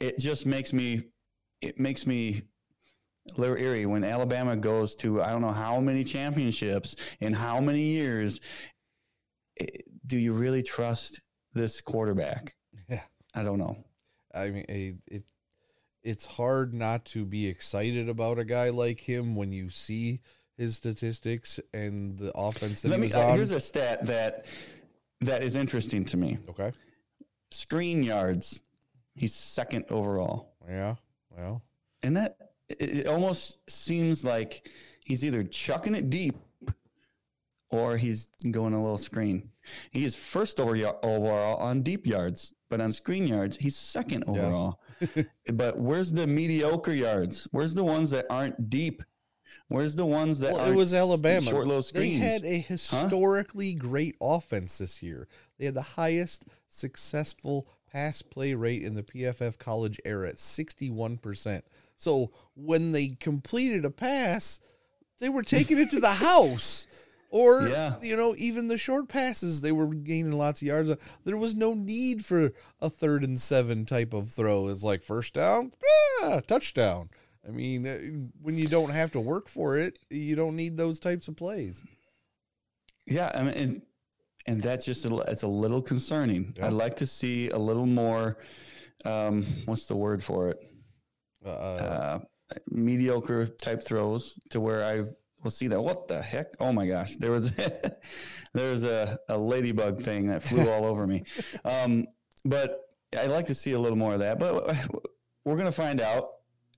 [0.00, 1.02] it just makes me,
[1.60, 2.42] it makes me
[3.36, 7.60] a little eerie when Alabama goes to I don't know how many championships in how
[7.60, 8.40] many years.
[9.60, 9.66] Eh,
[10.06, 11.20] Do you really trust
[11.52, 12.54] this quarterback?
[12.88, 13.02] Yeah.
[13.34, 13.76] I don't know.
[14.34, 15.24] I mean, it, it
[16.02, 20.20] it's hard not to be excited about a guy like him when you see
[20.56, 23.06] his statistics and the offense that Let he me.
[23.08, 23.36] was Uh, on.
[23.36, 24.44] here's a stat that
[25.20, 26.38] that is interesting to me.
[26.48, 26.72] okay.
[27.50, 28.60] Screen yards.
[29.14, 30.54] He's second overall.
[30.68, 30.96] Yeah.
[31.36, 31.62] Well.
[32.02, 32.36] And that
[32.68, 34.68] it, almost seems like
[35.04, 36.34] he's either chucking it deep
[37.70, 39.50] or he's going a little screen.
[39.90, 44.80] He is first over overall on deep yards, but on screen yards, he's second overall.
[45.52, 47.48] but where's the mediocre yards?
[47.52, 49.02] Where's the ones that aren't deep?
[49.68, 51.48] Where's the ones that Well, it was Alabama.
[51.48, 52.20] short low screens.
[52.20, 55.28] They had a historically great offense this year.
[55.58, 61.62] They had the highest successful pass play rate in the PFF college era at 61%.
[61.96, 64.60] So when they completed a pass,
[65.20, 66.86] they were taking it to the house.
[67.34, 67.94] Or, Yeah.
[68.02, 70.90] you know, even the short passes, they were gaining lots of yards.
[71.24, 74.68] There was no need for a third and seven type of throw.
[74.68, 75.72] It's like first down,
[76.22, 77.08] ah, touchdown.
[77.48, 77.98] I mean, uh,
[78.42, 81.82] when you don't have to work for it, you don't need those types of plays.
[83.06, 83.82] Yeah, I mean, and,
[84.46, 86.52] and that's just a, it's a little concerning.
[86.58, 86.66] Yeah.
[86.66, 88.36] I'd like to see a little more.
[89.06, 90.58] Um, what's the word for it?
[91.44, 92.20] Uh, Uh,
[92.70, 95.04] mediocre type throws to where I
[95.42, 95.80] will see that.
[95.80, 96.48] What the heck?
[96.60, 97.16] Oh my gosh!
[97.16, 101.24] There was there was a, a ladybug thing that flew all over me.
[101.64, 102.06] Um,
[102.44, 102.80] but
[103.16, 104.38] I'd like to see a little more of that.
[104.38, 104.74] But
[105.44, 106.28] we're gonna find out.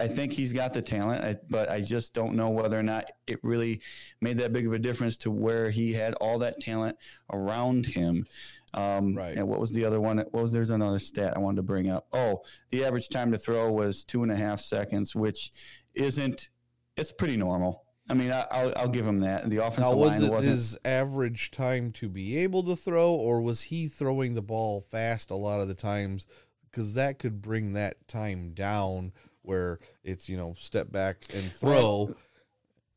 [0.01, 3.05] I think he's got the talent, I, but I just don't know whether or not
[3.29, 3.81] it really
[4.21, 6.97] made that big of a difference to where he had all that talent
[7.33, 8.27] around him.
[8.75, 9.37] Um, Right.
[9.37, 10.19] And what was the other one?
[10.19, 12.09] What was there's another stat I wanted to bring up?
[12.13, 15.53] Oh, the average time to throw was two and a half seconds, which
[15.95, 16.49] isn't.
[16.97, 17.84] It's pretty normal.
[18.09, 19.49] I mean, I, I'll, I'll give him that.
[19.49, 23.41] The offensive now, was line it his average time to be able to throw, or
[23.41, 26.27] was he throwing the ball fast a lot of the times?
[26.71, 32.15] Because that could bring that time down where it's, you know, step back and throw.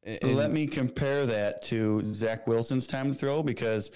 [0.03, 3.91] And- and- Let me compare that to Zach Wilson's time to throw because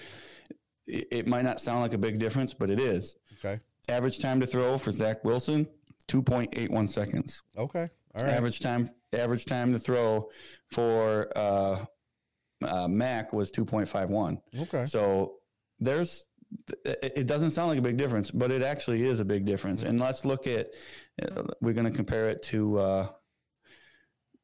[0.86, 3.16] it, it might not sound like a big difference, but it is.
[3.44, 3.60] Okay.
[3.88, 5.66] Average time to throw for Zach Wilson,
[6.06, 7.42] two point eight one seconds.
[7.56, 7.88] Okay.
[8.18, 8.34] All right.
[8.34, 10.28] Average time average time to throw
[10.70, 11.84] for uh,
[12.62, 14.38] uh, Mac was two point five one.
[14.62, 14.84] Okay.
[14.84, 15.34] So
[15.80, 16.26] there's
[16.84, 19.82] it doesn't sound like a big difference, but it actually is a big difference.
[19.82, 20.68] And let's look at
[21.22, 23.08] uh, we're going to compare it to uh,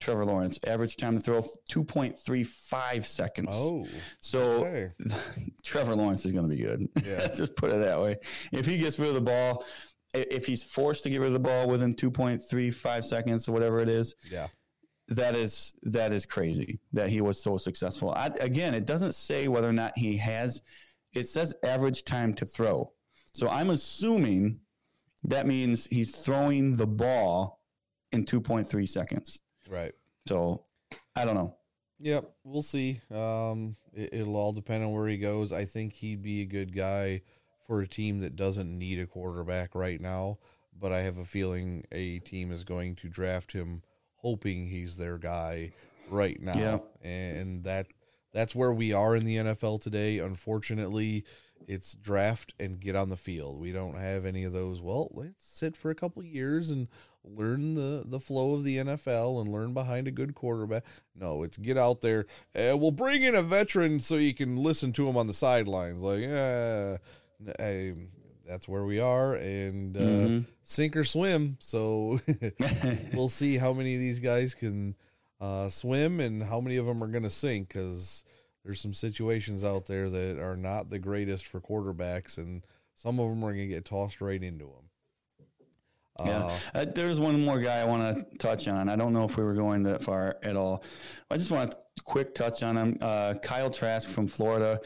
[0.00, 0.58] Trevor Lawrence.
[0.66, 3.50] Average time to throw two point three five seconds.
[3.52, 3.86] Oh,
[4.20, 4.90] so okay.
[5.64, 6.88] Trevor Lawrence is going to be good.
[7.04, 7.28] Yeah.
[7.34, 8.16] Just put it that way.
[8.52, 9.64] If he gets rid of the ball,
[10.14, 13.48] if he's forced to get rid of the ball within two point three five seconds
[13.48, 14.46] or whatever it is, yeah.
[15.08, 18.10] that is that is crazy that he was so successful.
[18.10, 20.62] I, again, it doesn't say whether or not he has.
[21.14, 22.92] It says average time to throw.
[23.32, 24.60] So I'm assuming
[25.24, 27.62] that means he's throwing the ball
[28.12, 29.40] in 2.3 seconds.
[29.70, 29.92] Right.
[30.26, 30.64] So
[31.16, 31.54] I don't know.
[32.00, 33.00] Yep, we'll see.
[33.10, 35.52] Um, it, it'll all depend on where he goes.
[35.52, 37.22] I think he'd be a good guy
[37.68, 40.38] for a team that doesn't need a quarterback right now.
[40.76, 43.82] But I have a feeling a team is going to draft him,
[44.16, 45.72] hoping he's their guy
[46.08, 46.56] right now.
[46.56, 46.78] Yeah.
[47.08, 47.86] And that
[48.32, 50.18] that's where we are in the NFL today.
[50.18, 51.24] Unfortunately,
[51.66, 53.60] it's draft and get on the field.
[53.60, 54.80] We don't have any of those.
[54.80, 56.88] Well, let's sit for a couple years and
[57.24, 60.84] learn the the flow of the NFL and learn behind a good quarterback.
[61.14, 62.26] No, it's get out there.
[62.54, 66.02] Uh, we'll bring in a veteran so you can listen to him on the sidelines.
[66.02, 66.98] Like, uh,
[67.58, 67.94] I,
[68.46, 70.50] that's where we are, and uh, Mm-hmm.
[70.62, 71.56] sink or swim.
[71.60, 72.18] So
[73.12, 74.94] we'll see how many of these guys can
[75.40, 78.24] uh, swim and how many of them are going to sink because
[78.64, 82.64] there's some situations out there that are not the greatest for quarterbacks, and
[82.94, 84.90] some of them are going to get tossed right into them.
[86.26, 88.88] Yeah, uh, there's one more guy I want to touch on.
[88.88, 90.82] I don't know if we were going that far at all.
[91.30, 92.98] I just want a quick touch on him.
[93.00, 94.80] Uh, Kyle Trask from Florida.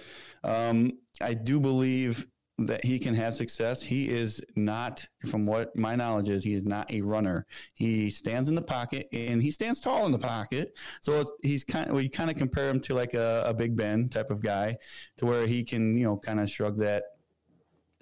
[0.44, 2.26] Um, I do believe
[2.58, 3.82] that he can have success.
[3.82, 7.46] He is not, from what my knowledge is, he is not a runner.
[7.74, 10.76] He stands in the pocket and he stands tall in the pocket.
[11.00, 14.08] So he's kind of, we kind of compare him to like a, a Big Ben
[14.08, 14.76] type of guy
[15.16, 17.04] to where he can, you know, kind of shrug that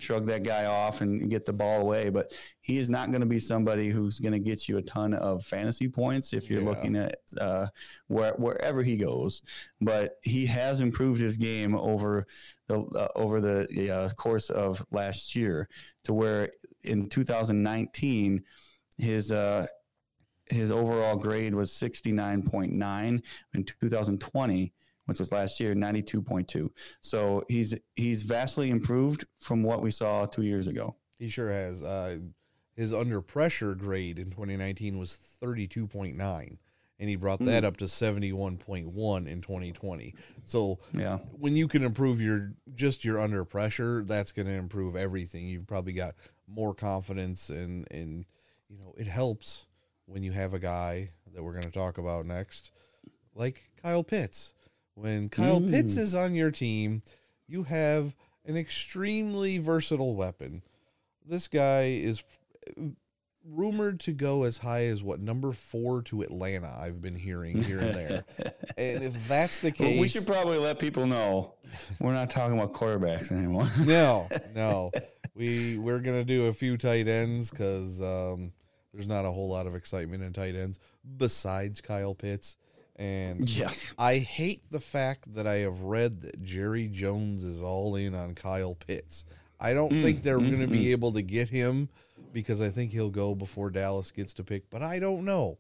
[0.03, 2.09] shrug that guy off and get the ball away.
[2.09, 5.15] But he is not going to be somebody who's going to get you a ton
[5.15, 6.69] of fantasy points if you're Yeah.
[6.69, 7.67] looking at uh,
[8.09, 9.43] where, wherever he goes.
[9.81, 12.27] But he has improved his game over
[12.67, 15.69] the uh, over the uh, course of last year
[16.05, 16.51] to where
[16.85, 18.43] in 2019
[18.99, 19.67] his uh,
[20.47, 23.23] his overall grade was 69.9
[23.55, 24.73] in 2020
[25.11, 30.43] which was last year 92.2 so he's he's vastly improved from what we saw two
[30.43, 31.83] years ago He sure has.
[31.83, 32.19] Uh,
[32.77, 36.57] his under pressure grade in 2019 was 32.9
[36.99, 40.15] and he brought that up to 71.1 in 2020.
[40.45, 41.19] So Yeah.
[41.33, 45.49] when you can improve your just your under pressure, that's going to improve everything.
[45.49, 46.15] You've probably got
[46.47, 48.25] more confidence and and
[48.69, 49.67] you know, it helps
[50.07, 52.71] when you have a guy that we're going to talk about next
[53.35, 54.53] like Kyle Pitts.
[54.95, 57.03] When Kyle Pitts is on your team,
[57.47, 58.15] you have
[58.45, 60.63] an extremely versatile weapon.
[61.27, 62.23] This guy is
[63.45, 66.77] rumored to go as high as what number four to Atlanta.
[66.79, 68.25] I've been hearing here and there,
[68.77, 71.55] and if that's the Well, case, we should probably let people know
[71.99, 73.71] we're not talking about quarterbacks anymore.
[73.81, 74.91] no, no,
[75.35, 78.53] we we're gonna do a few tight ends because um,
[78.93, 80.79] there's not a whole lot of excitement in tight ends
[81.17, 82.57] besides Kyle Pitts,
[83.01, 83.95] and yes.
[83.99, 88.35] I hate the fact that I have read that Jerry Jones is all in on
[88.37, 89.25] Kyle Pitts.
[89.59, 91.89] I don't Mm, think they're going to be able to get him
[92.33, 95.59] because I think he'll go before Dallas gets to pick, but I don't know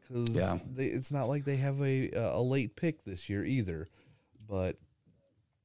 [0.00, 0.58] because Yeah.
[0.76, 3.88] it's not like they have a a late pick this year either.
[4.46, 4.76] But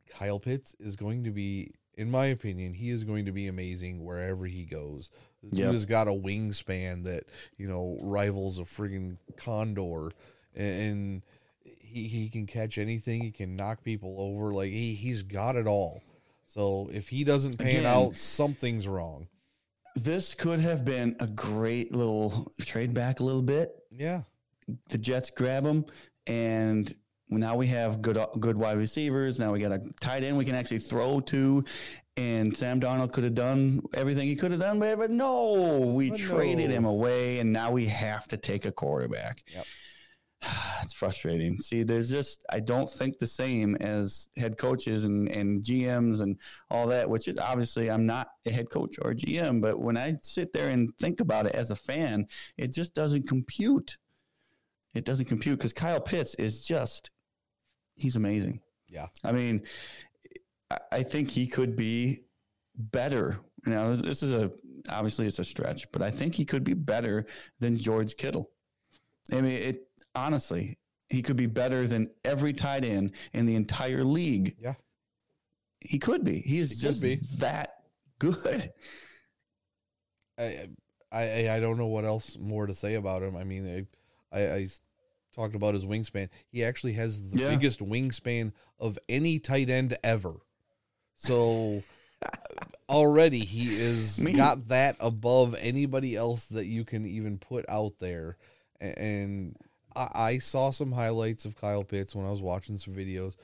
[0.09, 4.03] Kyle Pitts is going to be, in my opinion, he is going to be amazing
[4.03, 5.09] wherever he goes.
[5.43, 5.65] This Yep.
[5.65, 7.25] dude has got a wingspan that
[7.57, 10.11] you know rivals a friggin' condor,
[10.57, 11.21] and,
[11.79, 13.23] he he can catch anything.
[13.23, 14.53] He can knock people over.
[14.53, 16.01] Like he he's got it all.
[16.45, 19.27] So if he doesn't pan Again- out, something's wrong.
[19.95, 23.73] This could have been a great little trade back a little bit.
[23.89, 24.23] Yeah,
[24.89, 25.85] The Jets grab him,
[26.27, 26.93] and
[27.29, 29.39] now we have good good wide receivers.
[29.39, 31.63] Now we got a tight end we can actually throw to.
[32.17, 36.19] And Sam Darnold could have done everything he could have done, but no, we But
[36.19, 36.75] traded no.
[36.75, 39.43] him away, and now we have to take a quarterback.
[39.53, 39.65] Yep.
[40.83, 41.59] it's frustrating.
[41.61, 46.37] See, there's just I don't think the same as head coaches and, and GMs and
[46.69, 49.97] all that, which is obviously I'm not a head coach or a GM, but when
[49.97, 52.27] I sit there and think about it as a fan,
[52.57, 53.97] it just doesn't compute.
[54.93, 57.11] It doesn't compute because Kyle Pitts is just
[57.95, 58.61] he's amazing.
[58.89, 59.07] yeah.
[59.23, 59.63] I mean,
[60.91, 62.23] I- think he could be
[62.75, 63.39] better.
[63.65, 64.51] You know, this is a
[64.89, 67.25] obviously it's a stretch, but I think he could be better
[67.59, 68.49] than George Kittle.
[69.31, 69.86] I mean, it
[70.17, 70.77] honestly,
[71.09, 74.55] he could be better than every tight end in the entire league.
[74.61, 74.73] Yeah.
[75.79, 76.39] He could be.
[76.41, 77.19] He is He just be.
[77.37, 77.75] that
[78.19, 78.71] good.
[80.37, 80.67] I,
[81.11, 83.35] I I don't know what else more to say about him.
[83.35, 83.87] I mean,
[84.31, 84.67] I I
[85.33, 86.29] talked about his wingspan.
[86.49, 87.49] He actually has the Yeah.
[87.49, 90.33] biggest wingspan of any tight end ever.
[91.15, 91.83] So
[92.89, 97.99] already he is Me- got that above anybody else that you can even put out
[97.99, 98.37] there.
[98.79, 99.55] And
[99.97, 103.35] I, I saw some highlights of Kyle Pitts when I was watching some videos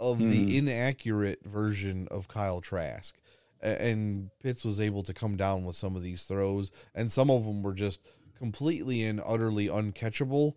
[0.00, 0.48] of the hmm.
[0.48, 3.14] inaccurate version of Kyle Trask.
[3.60, 7.44] And Pitts was able to come down with some of these throws, and some of
[7.44, 8.00] them were just
[8.36, 10.54] completely and utterly uncatchable.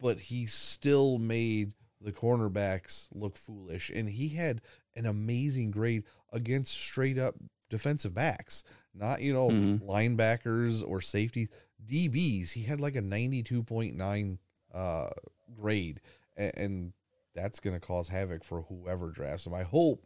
[0.00, 4.60] But he still made the cornerbacks look foolish, and he had
[4.96, 7.36] an amazing grade against straight up
[7.68, 9.76] defensive backs, not you know hmm.
[9.76, 11.48] linebackers or safety,
[11.86, 12.52] DBs.
[12.52, 14.38] He had like a ninety two point nine
[14.74, 15.10] uh,
[15.58, 16.00] grade,
[16.36, 16.92] and, and
[17.34, 19.54] that's going to cause havoc for whoever drafts him.
[19.54, 20.04] I hope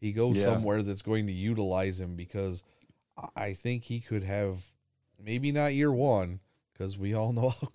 [0.00, 0.44] he goes Yeah.
[0.46, 2.62] somewhere that's going to utilize him because
[3.36, 4.72] I- think he could have
[5.22, 6.40] maybe not year one
[6.72, 7.68] because we all know how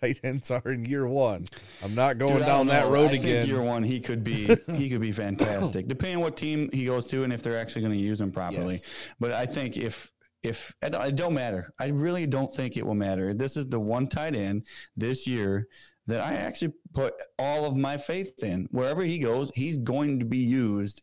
[0.00, 1.46] tight ends are in year one.
[1.82, 3.46] I'm not going Dude, down that road I think again.
[3.48, 7.06] Year one, he could be he could be fantastic, depending on what team he goes
[7.08, 8.74] to and if they're actually going to use him properly.
[8.74, 8.84] Yes.
[9.18, 10.11] But I think if
[10.42, 13.32] if it don't- matter, I really don't think it will matter.
[13.32, 14.64] This is the one tight end
[14.96, 15.68] this year
[16.06, 18.68] that I actually put all of my faith in.
[18.70, 21.02] Wherever he goes, he's going to be used,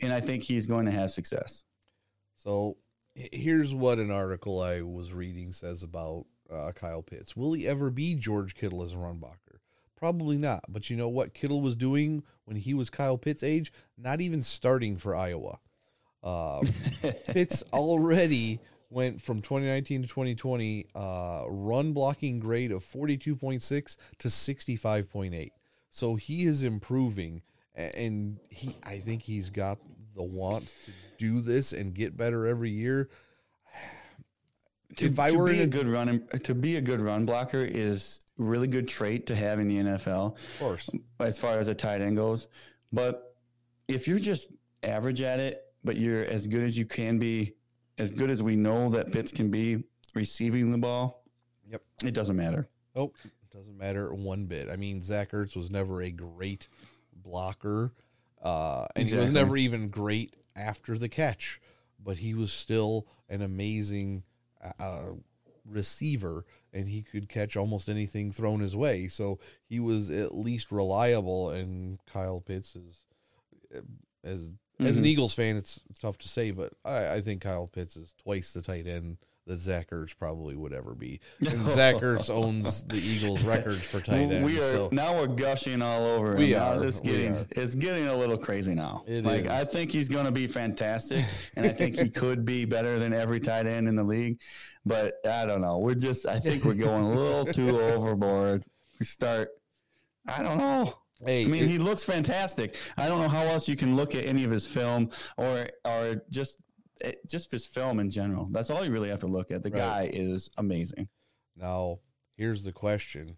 [0.00, 1.64] and I think he's going to have success.
[2.36, 2.76] So
[3.14, 7.34] here's what an article I was reading says about uh, Kyle Pitts.
[7.34, 9.60] Will he ever be George Kittle as a run blocker?
[9.96, 10.64] Probably not.
[10.68, 13.72] But you know what Kittle was doing when he was Kyle Pitts' age?
[13.96, 15.58] Not even starting for Iowa.
[16.22, 16.62] Uh,
[17.26, 18.60] Pitts already
[18.94, 25.50] went from 2019 to 2020 uh, run blocking grade of 42.6 to 65.8.
[25.90, 27.42] So he is improving,
[27.74, 29.78] and he I think he's got
[30.14, 33.08] the want to do this and get better every year.
[34.96, 37.00] To, if I to were be in a a, good run to be a good
[37.00, 40.36] run blocker is a really good trait to have in the NFL.
[40.36, 40.88] of course,
[41.18, 42.46] as far as a tight end goes.
[42.92, 43.34] But
[43.88, 44.50] if you're just
[44.84, 47.54] average at it, but you're as good as you can be,
[47.98, 49.82] as good as we know that Pitts can be
[50.14, 51.22] receiving the ball,
[51.70, 51.82] Yep.
[52.04, 52.68] it doesn't matter.
[52.94, 54.68] oh, it doesn't matter one bit.
[54.68, 56.68] I mean, Zach Ertz was never a great
[57.12, 57.92] blocker,
[58.42, 61.60] uh, and he was never even great after the catch,
[62.02, 64.22] but he was still an amazing
[64.78, 65.10] uh,
[65.64, 69.06] receiver and he could catch almost anything thrown his way.
[69.08, 71.50] So he was at least reliable.
[71.50, 73.04] And Kyle Pitts is
[74.24, 74.40] as
[74.80, 75.06] as an mm-hmm.
[75.06, 78.62] Eagles fan, it's tough to say, but I, I think Kyle Pitts is twice the
[78.62, 81.20] tight end that Zach Ertz probably would ever be.
[81.40, 84.44] And Zach Ertz owns the Eagles records for tight ends.
[84.46, 86.32] we are so now we're gushing all over.
[86.32, 86.38] him.
[86.38, 87.46] We Now are, This we getting are.
[87.50, 89.04] it's getting a little crazy now.
[89.06, 89.48] It like is.
[89.48, 91.24] I think he's going to be fantastic,
[91.56, 94.40] and I think he could be better than every tight end in the league.
[94.86, 95.78] But I don't know.
[95.78, 98.64] We're just I think we're going a little too overboard.
[98.98, 99.48] We start.
[100.26, 100.94] I don't know.
[101.24, 102.76] Hey, I mean, it- he looks fantastic.
[102.96, 106.22] I don't know how else you can look at any of his film or or
[106.30, 106.58] just
[107.02, 108.46] eh, just his film in general.
[108.50, 109.62] That's all you really have to look at.
[109.62, 109.78] The Right.
[109.78, 111.08] guy is amazing.
[111.56, 112.00] Now,
[112.36, 113.36] here's the question.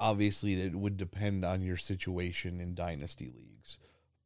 [0.00, 3.78] Obviously, it would depend on your situation in dynasty leagues,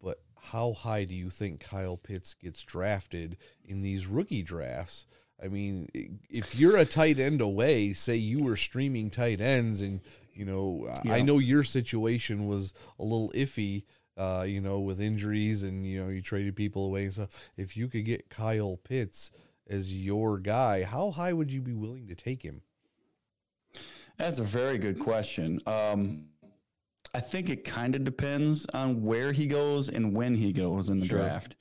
[0.03, 0.21] but
[0.51, 5.07] how high do you think Kyle Pitts gets drafted in these rookie drafts?
[5.43, 5.89] I mean,
[6.29, 10.01] if you're a tight end away, say you were streaming tight ends, and
[10.35, 13.85] you know, I- I know your situation was a little iffy,
[14.17, 17.51] uh, you know, with injuries, and you know, you traded people away and stuff.
[17.57, 19.31] If you could get Kyle Pitts
[19.69, 22.63] as your guy, how high would you be willing to take him?
[24.19, 25.61] That's a very good question.
[25.67, 26.27] Um,
[27.15, 30.99] I think it kind of depends on where he goes and when he goes in
[30.99, 31.19] the Sure.
[31.19, 31.57] draft,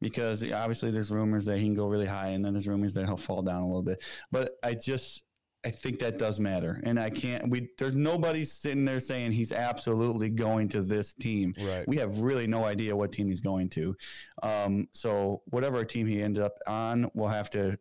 [0.00, 3.06] because obviously there's rumors that he can go really high, and then there's rumors that
[3.06, 4.02] he'll fall down a little bit.
[4.32, 5.22] But I just
[5.64, 7.50] I think that does matter, and I can't.
[7.50, 11.54] We there's nobody sitting there saying he's absolutely going to this team.
[11.60, 11.86] Right.
[11.88, 13.96] We have really no idea what team he's going to.
[14.42, 17.76] Um, so whatever team he ends up on, we'll have to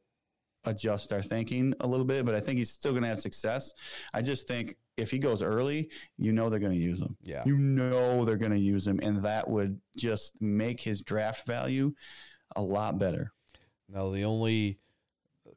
[0.64, 2.26] adjust our thinking a little bit.
[2.26, 3.72] But I think he's still going to have success.
[4.14, 7.16] I just think if he goes early, you know they're going to use him.
[7.22, 7.44] Yeah.
[7.46, 11.94] You know they're going to use him, and that would just make his draft value
[12.56, 13.32] a lot better.
[13.90, 14.80] Now, the only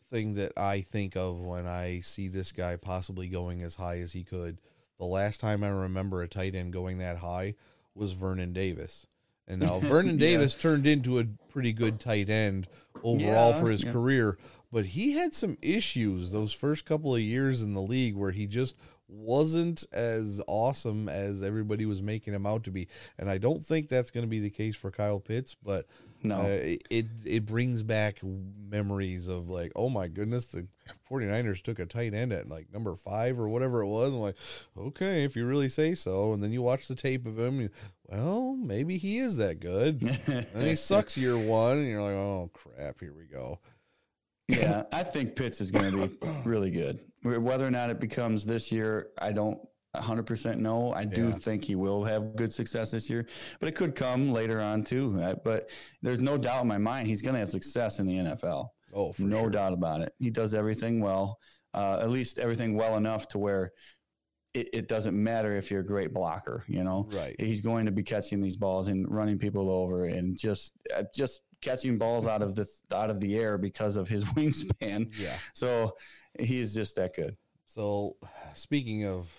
[0.09, 4.13] thing that I think of when I see this guy possibly going as high as
[4.13, 4.59] he could,
[4.99, 7.55] the last time I remember a tight end going that high
[7.95, 9.07] was Vernon Davis.
[9.47, 10.27] And now Vernon Yeah.
[10.37, 12.69] Davis turned into a pretty good tight end
[13.03, 13.93] overall Yeah, for his yeah.
[13.93, 14.39] career,
[14.73, 18.47] but he had some issues those first couple of years in the league where he
[18.47, 18.77] just
[19.09, 22.89] wasn't as awesome as everybody was making him out to be.
[23.19, 25.87] And I don't think that's going to be the case for Kyle Pitts, but
[26.23, 26.37] No.
[26.37, 30.67] uh, it, it brings back memories of like, oh my goodness, the
[31.11, 34.15] 49ers took a tight end at like number five or whatever it was.
[34.15, 34.37] I'm like,
[34.77, 36.33] okay, if you really say so.
[36.33, 37.71] And then you watch the tape of him, you,
[38.07, 40.03] well, maybe he is that good.
[40.27, 43.61] and he sucks year one, and you're like, oh crap, here we go.
[44.49, 47.01] yeah, I think Pitts is going to be really good.
[47.23, 49.61] Whether or not it becomes this year, I don't
[49.97, 50.93] 100% no.
[50.93, 51.35] I do Yeah.
[51.35, 53.27] think he will have good success this year,
[53.61, 55.19] but it could come later on too.
[55.21, 55.71] Uh, But
[56.03, 58.75] there's no doubt in my mind he's going to have success in the NFL.
[58.95, 59.51] Oh, for no sure.
[59.51, 60.13] doubt about it.
[60.19, 61.39] He does everything well,
[61.75, 63.73] uh, at least everything well enough to where
[64.55, 66.65] it, it doesn't matter if you're a great blocker.
[66.69, 67.37] You know, Right.
[67.39, 71.43] He's going to be catching these balls and running people over and just uh, just
[71.61, 75.11] catching balls out of the out of the air because of his wingspan.
[75.19, 75.37] Yeah.
[75.55, 75.93] So
[76.39, 77.37] he's just that good.
[77.67, 78.17] So,
[78.55, 79.31] speaking of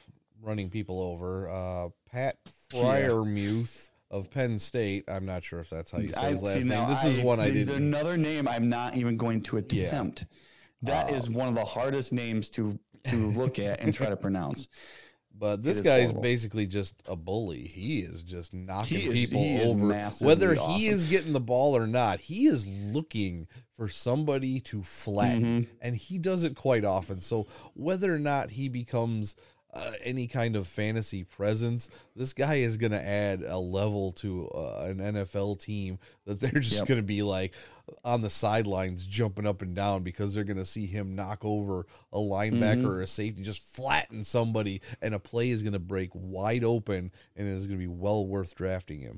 [0.41, 2.37] running people over, uh, Pat
[2.73, 2.81] Yeah.
[2.81, 5.03] Freiermuth of Penn State.
[5.07, 6.89] I'm not sure if that's how you say I- his last see, name.
[6.89, 7.75] This is one I didn't.
[7.75, 9.87] another name I'm not even going to Yeah.
[9.87, 10.25] attempt.
[10.81, 14.67] That is one of the hardest names to to look at and try to pronounce.
[15.33, 17.61] But this guy is basically just a bully.
[17.65, 19.87] He is just knocking is- people over.
[20.19, 20.73] Whether awesome.
[20.73, 25.63] he is getting the ball or not, he is looking for somebody to flatten.
[25.63, 25.71] Mm-hmm.
[25.81, 27.21] And he does it quite often.
[27.21, 29.33] So whether or not he becomes
[29.73, 34.47] uh, any kind of fantasy presence, this guy is going to add a level to
[34.49, 36.87] uh, an NFL team that they're just Yep.
[36.87, 37.53] going to be like
[38.03, 41.85] on the sidelines jumping up and down because they're going to see him knock over
[42.13, 42.87] a linebacker Mm-hmm.
[42.87, 47.11] or a safety, just flatten somebody, and a play is going to break wide open,
[47.35, 49.17] and it is going to be well worth drafting him.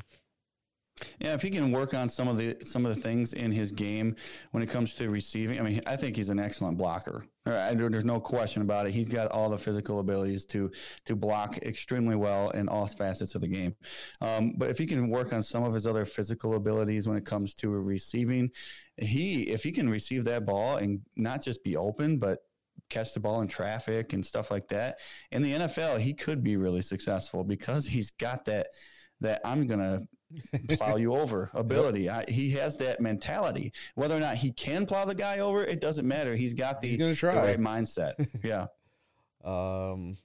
[1.20, 3.72] Yeah, if he can work on some of the some of the things in his
[3.72, 4.16] game
[4.52, 7.26] when it comes to receiving, I mean, I think he's an excellent blocker.
[7.46, 8.94] There's no question about it.
[8.94, 10.72] He's got all the physical abilities to
[11.06, 13.76] to block extremely well in all facets of the game.
[14.22, 17.26] Um, but if he can work on some of his other physical abilities when it
[17.26, 18.52] comes to receiving,
[18.98, 22.40] he if he can receive that ball and not just be open, but
[22.90, 25.00] catch the ball in traffic and stuff like that
[25.32, 28.68] in the NFL, he could be really successful because he's got that
[29.22, 30.08] that I'm gonna
[30.70, 32.10] plow you over ability.
[32.10, 33.74] I, he has that mentality.
[33.96, 36.36] Whether or not he can plow the guy over, it doesn't matter.
[36.36, 38.14] He's got the, He's the right mindset.
[38.44, 38.68] Yeah.
[39.44, 40.18] Um,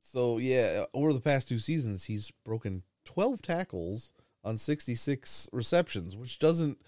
[0.00, 4.12] so yeah, over the past two seasons, he's broken 12 tackles
[4.44, 6.78] on 66 receptions, which doesn't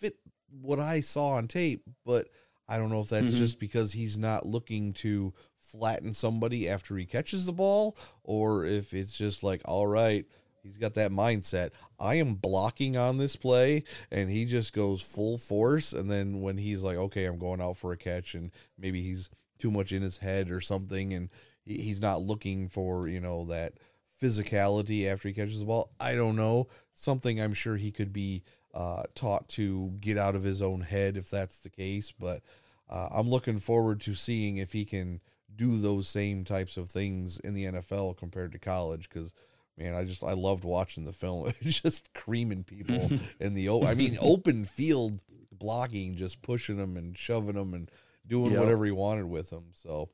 [0.00, 0.16] fit
[0.50, 2.28] what I saw on tape, but
[2.68, 7.04] I don't know if that's just because he's not looking to flatten somebody after he
[7.04, 10.26] catches the ball, or if it's just like, all right,
[10.66, 11.70] he's got that mindset.
[11.98, 15.92] I am blocking on this play, and he just goes full force.
[15.92, 19.30] And then when he's like, okay, I'm going out for a catch, and maybe he's
[19.58, 21.30] too much in his head or something, and
[21.64, 23.74] he's not looking for, you know, that
[24.20, 25.90] physicality after he catches the ball.
[26.00, 26.68] I don't know.
[26.94, 28.42] Something I'm sure he could be
[28.74, 32.12] uh, taught to get out of his own head if that's the case.
[32.12, 32.42] But
[32.90, 35.20] uh, I'm looking forward to seeing if he can
[35.54, 39.32] do those same types of things in the NFL compared to college because.
[39.78, 41.52] Man, I just I loved watching the film.
[41.62, 43.10] Just creaming people
[43.40, 45.20] in the I mean, open field
[45.52, 47.90] blocking, just pushing them and shoving them and
[48.26, 48.60] doing Yep.
[48.60, 49.66] whatever he wanted with them.
[49.72, 50.08] So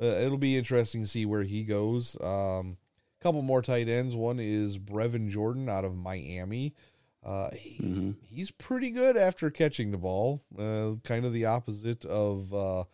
[0.00, 2.16] uh, it'll be interesting to see where he goes.
[2.20, 2.76] Um,
[3.20, 4.14] couple more tight ends.
[4.14, 6.74] One is Brevin Jordan out of Miami.
[7.22, 10.42] Uh, he, He's pretty good after catching the ball.
[10.58, 12.84] Uh, kind of the opposite of uh,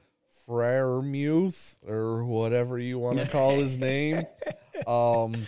[0.49, 4.25] Freiermuth or whatever you want to call his name.
[4.87, 5.47] Um,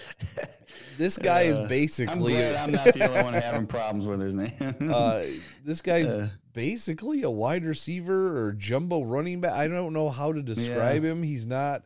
[0.97, 4.35] this guy is I'm basically glad I'm not the only one having problems with his
[4.35, 4.91] name.
[4.93, 5.23] uh,
[5.65, 9.53] this guy's basically a wide receiver or jumbo running back.
[9.53, 11.23] I don't know how to describe him.
[11.23, 11.85] He's not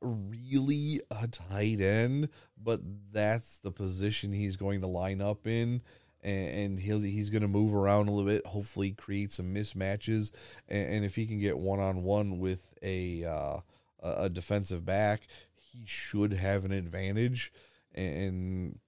[0.00, 2.28] really a tight end,
[2.62, 2.80] but
[3.12, 5.82] that's the position he's going to line up in.
[6.22, 8.46] And, and he'll he's going to move around a little bit.
[8.46, 10.32] Hopefully, create some mismatches.
[10.68, 13.60] And, and if he can get one on one with a uh,
[14.02, 15.26] a a defensive back,
[15.72, 17.52] he should have an advantage.
[17.94, 18.78] And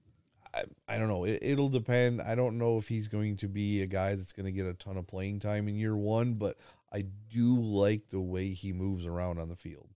[0.54, 1.24] I, I don't know.
[1.24, 2.20] It, it'll depend.
[2.20, 4.74] I don't know if he's going to be a guy that's going to get a
[4.74, 6.56] ton of playing time in year one, but
[6.92, 9.88] I do like the way he moves around on the field.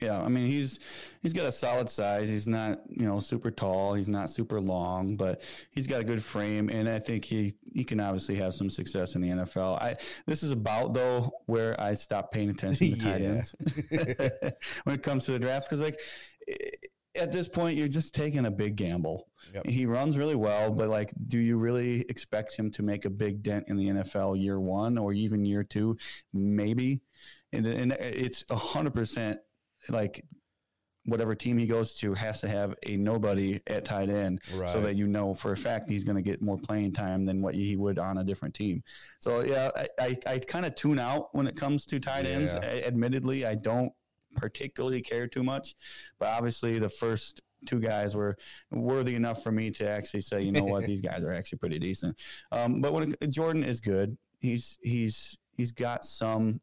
[0.00, 0.78] Yeah, I mean he's
[1.22, 2.28] he's got a solid size.
[2.28, 3.92] He's not you know super tall.
[3.92, 5.42] He's not super long, but
[5.72, 9.14] he's got a good frame, and I think he he can obviously have some success
[9.14, 9.80] in the NFL.
[9.80, 9.96] I
[10.26, 13.54] this is about though where I stopped paying attention to tight ends
[14.84, 16.00] when it comes to the draft because like
[16.48, 16.54] eh,
[17.14, 19.28] at this point you're just taking a big gamble.
[19.52, 19.66] Yep.
[19.66, 23.42] He runs really well, but like, do you really expect him to make a big
[23.42, 25.96] dent in the NFL year one or even year two?
[26.32, 27.02] Maybe,
[27.52, 29.40] and and it's a hundred percent
[29.88, 30.24] like
[31.06, 34.96] whatever team he goes to has to have a nobody at tight end so that
[34.96, 37.74] you know for a fact he's going to get more playing time than what he
[37.76, 38.82] would on a different team.
[39.18, 42.54] So yeah, I, I, I kind of tune out when it comes to tight ends.
[42.54, 43.92] I, admittedly, I don't
[44.36, 45.74] particularly care too much,
[46.18, 48.36] but obviously the first two guys were
[48.70, 51.78] worthy enough for me to actually say, you know what, these guys are actually pretty
[51.78, 52.16] decent.
[52.52, 56.60] Um, but when it, Jordan is good, he's he's he's got some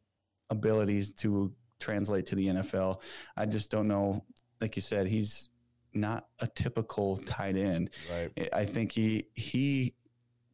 [0.50, 3.00] abilities to translate to the NFL.
[3.36, 4.24] I just don't know.
[4.60, 5.48] Like you said, he's
[5.94, 7.90] not a typical tight end.
[8.10, 8.48] Right.
[8.52, 9.94] I think he he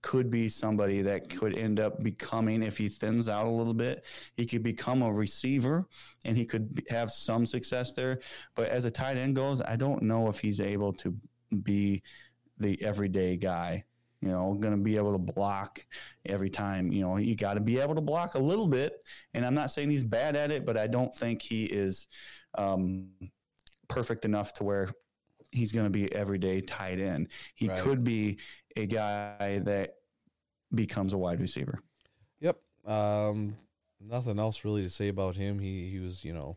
[0.04, 4.04] could be somebody that could end up becoming if he thins out a little bit
[4.36, 5.88] he could become a receiver
[6.26, 8.20] and he could have some success there
[8.54, 11.16] but as a tight end goes i don't know if he's able to
[11.62, 12.02] be
[12.58, 13.82] the everyday guy
[14.24, 15.84] you know going to be able to block
[16.26, 18.94] every time you know you got to be able to block a little bit
[19.34, 22.08] and i'm not saying he's bad at it but i don't think he is
[22.58, 23.08] um,
[23.88, 24.88] perfect enough to where
[25.52, 27.80] he's going to be everyday tight end he Right.
[27.82, 28.38] could be
[28.76, 29.94] a guy that
[30.74, 31.80] becomes a wide receiver
[32.40, 32.58] Yep.
[32.84, 33.56] Um,
[34.00, 35.58] nothing else really to say about him.
[35.58, 36.56] He he was you know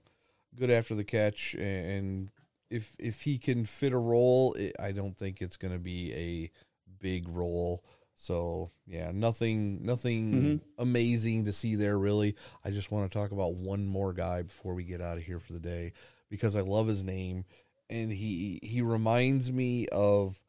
[0.56, 2.30] good after the catch, and
[2.70, 6.14] if if he can fit a role, it, I don't think it's going to be
[6.14, 6.52] a
[7.00, 7.84] big role.
[8.16, 10.56] So yeah, nothing nothing mm-hmm.
[10.80, 12.36] amazing to see there really.
[12.66, 15.40] I just want to talk about one more guy before we get out of here
[15.40, 15.94] for the day
[16.30, 17.46] because I love his name,
[17.90, 20.42] and he he reminds me of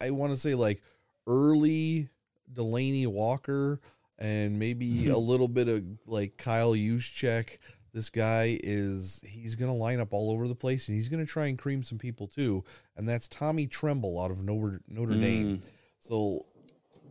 [0.00, 0.82] I want to say like
[1.26, 2.08] early
[2.52, 3.80] Delanie Walker
[4.18, 5.14] and maybe mm-hmm.
[5.14, 7.58] a little bit of like Kyle Juszczyk.
[7.94, 11.46] This guy is he's gonna line up all over the place and he's gonna try
[11.46, 12.64] and cream some people too.
[12.96, 15.60] And that's Tommy Tremble out of Notre, Notre Dame.
[16.00, 16.44] So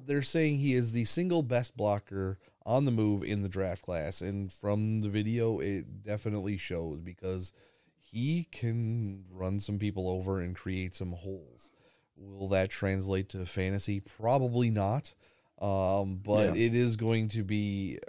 [0.05, 4.21] they're saying he is the single best blocker on the move in the draft class.
[4.21, 7.53] And from the video, it definitely shows because
[7.97, 11.69] he can run some people over and create some holes.
[12.17, 13.99] Will that translate to fantasy?
[14.01, 15.13] Probably not.
[15.59, 16.65] Um, but Yeah.
[16.65, 17.99] it is going to be.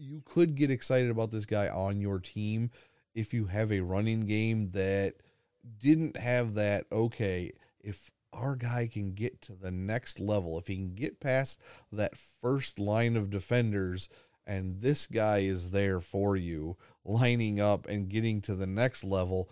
[0.00, 2.70] You could get excited about this guy on your team
[3.14, 5.16] if you have a running game that
[5.78, 6.86] didn't have that.
[6.90, 11.60] Okay, if our guy can get to the next level, if he can get past
[11.92, 14.08] that first line of defenders,
[14.46, 19.50] and this guy is there for you, lining up and getting to the next level,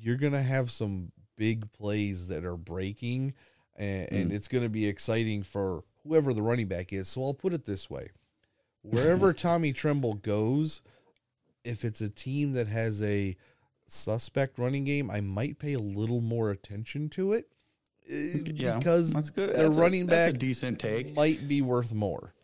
[0.00, 3.34] you're going to have some big plays that are breaking,
[3.74, 7.08] and, and it's going to be exciting for whoever the running back is.
[7.08, 8.10] So I'll put it this way
[8.82, 10.82] wherever Tommy Tremble goes,
[11.64, 13.36] if it's a team that has a
[13.86, 17.48] suspect running game, I might pay a little more attention to it.
[18.10, 18.14] uh,
[18.54, 19.50] Yeah, because that's good.
[19.50, 21.14] their That's a- running a back decent take.
[21.16, 22.34] might be worth more.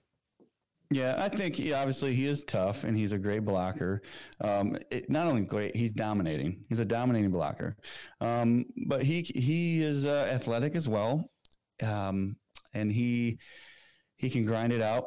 [0.90, 4.02] Yeah, I think he, obviously he is tough and he's a great blocker.
[4.40, 6.64] Um, it, not only great, he's dominating.
[6.68, 7.76] He's a dominating blocker.
[8.20, 11.30] Um, but he he is uh, athletic as well,
[11.82, 12.36] um,
[12.74, 13.38] and he
[14.18, 15.06] he can grind it out.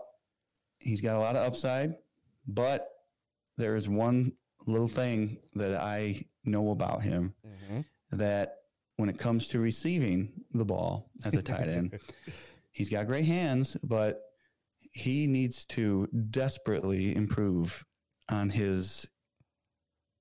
[0.80, 1.96] He's got a lot of upside,
[2.48, 2.88] but
[3.58, 4.34] there is one
[4.66, 7.34] little thing that I know about him
[8.12, 8.56] that
[8.98, 12.00] when it comes to receiving the ball as a tight end,
[12.72, 14.22] he's got great hands, but
[14.92, 17.86] he needs to desperately improve
[18.30, 19.08] on his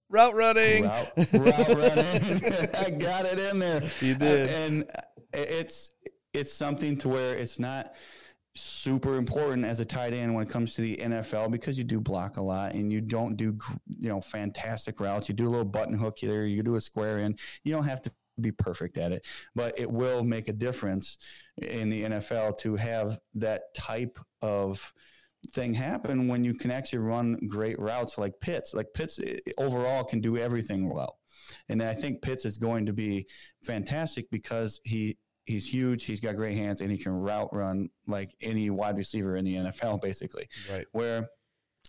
[0.09, 0.85] Route running.
[0.85, 2.45] route, route running.
[2.79, 3.83] I got it in there.
[4.01, 4.49] You did.
[4.49, 4.91] Uh, and
[5.33, 5.91] it's
[6.33, 7.95] it's something to where it's not
[8.57, 12.01] super important as a tight end when it comes to the NFL because you do
[12.01, 15.29] block a lot and you don't do you know fantastic routes.
[15.29, 17.37] You do a little button hook here, you do a square in.
[17.65, 21.19] You don't have to be perfect at it, but it will make a difference
[21.59, 24.93] in the NFL to have that type of
[25.53, 28.75] thing happen when you can actually run great routes like Pitts.
[28.75, 31.19] Like Pitts eh, overall can do everything well.
[31.69, 33.27] And I think Pitts is going to be
[33.65, 35.17] fantastic because he
[35.47, 39.37] he's huge, he's got great hands, and he can route run like any wide receiver
[39.37, 40.49] in the NFL, basically.
[40.71, 40.87] Right.
[40.93, 41.29] Where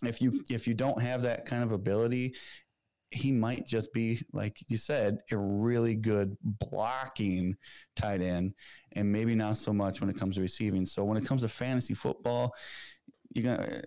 [0.03, 2.35] if you if you don't have that kind of ability,
[3.11, 7.55] he might just be like you said, a really good blocking
[7.95, 8.53] tight end,
[8.93, 10.85] and maybe not so much when it comes to receiving.
[10.85, 12.53] So when it comes to fantasy football,
[13.33, 13.81] you're gonna.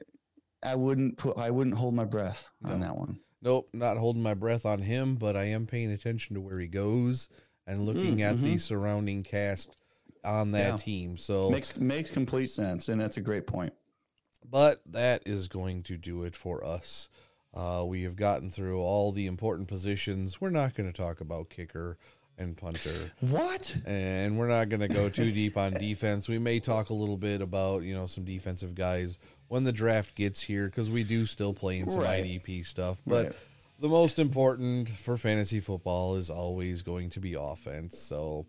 [0.63, 1.39] I wouldn't put.
[1.39, 3.21] I wouldn't hold my breath on that one.
[3.41, 6.67] Nope, not holding my breath on him, but I am paying attention to where he
[6.67, 7.31] goes
[7.71, 9.77] and looking at the surrounding cast
[10.25, 10.77] on that Mm, mm-hmm.
[10.77, 10.77] Yeah.
[10.85, 11.17] team.
[11.17, 13.73] So Makes makes complete sense, and that's a great point.
[14.49, 17.09] But that is going to do it for us.
[17.55, 20.41] Uh, we have gotten through all the important positions.
[20.41, 21.97] We're not going to talk about kicker
[22.39, 23.77] and punter, What?
[23.85, 26.29] and we're not going to go too deep on defense.
[26.29, 29.19] We may talk a little bit about you know some defensive guys
[29.49, 32.25] when the draft gets here because we do still play in some Right.
[32.25, 33.03] IDP stuff.
[33.07, 33.35] But Right.
[33.81, 37.99] The most important for fantasy football is always going to be offense.
[37.99, 38.47] So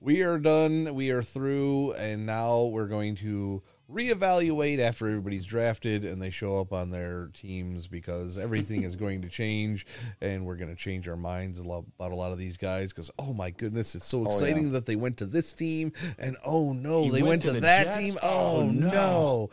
[0.00, 0.94] we are done.
[0.94, 6.58] We are through, and now we're going to reevaluate after everybody's drafted and they show
[6.58, 9.86] up on their teams because everything is going to change,
[10.20, 13.32] and we're going to change our minds about a lot of these guys because oh
[13.32, 17.04] my goodness, it's so oh, exciting that they went to this team, and oh no,
[17.04, 17.96] He they went went, to to, that Jets?
[17.96, 18.14] team.
[18.22, 18.90] Oh, Oh, no.
[18.90, 19.50] no.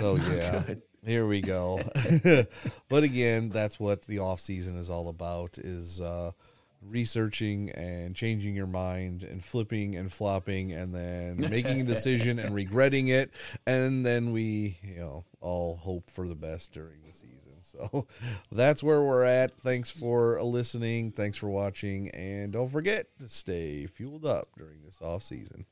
[0.00, 0.62] So yeah.
[0.66, 0.82] good.
[1.04, 1.80] Here we go.
[2.88, 6.32] but again, that's what the off season is all about is uh
[6.80, 12.54] researching and changing your mind and flipping and flopping and then making a decision and
[12.54, 13.30] regretting it
[13.66, 17.34] and then we, you know, all hope for the best during the season.
[17.60, 18.06] So
[18.50, 19.54] that's where we're at.
[19.54, 21.10] Thanks for listening.
[21.12, 25.66] Thanks for watching and don't forget to stay fueled up during this off season.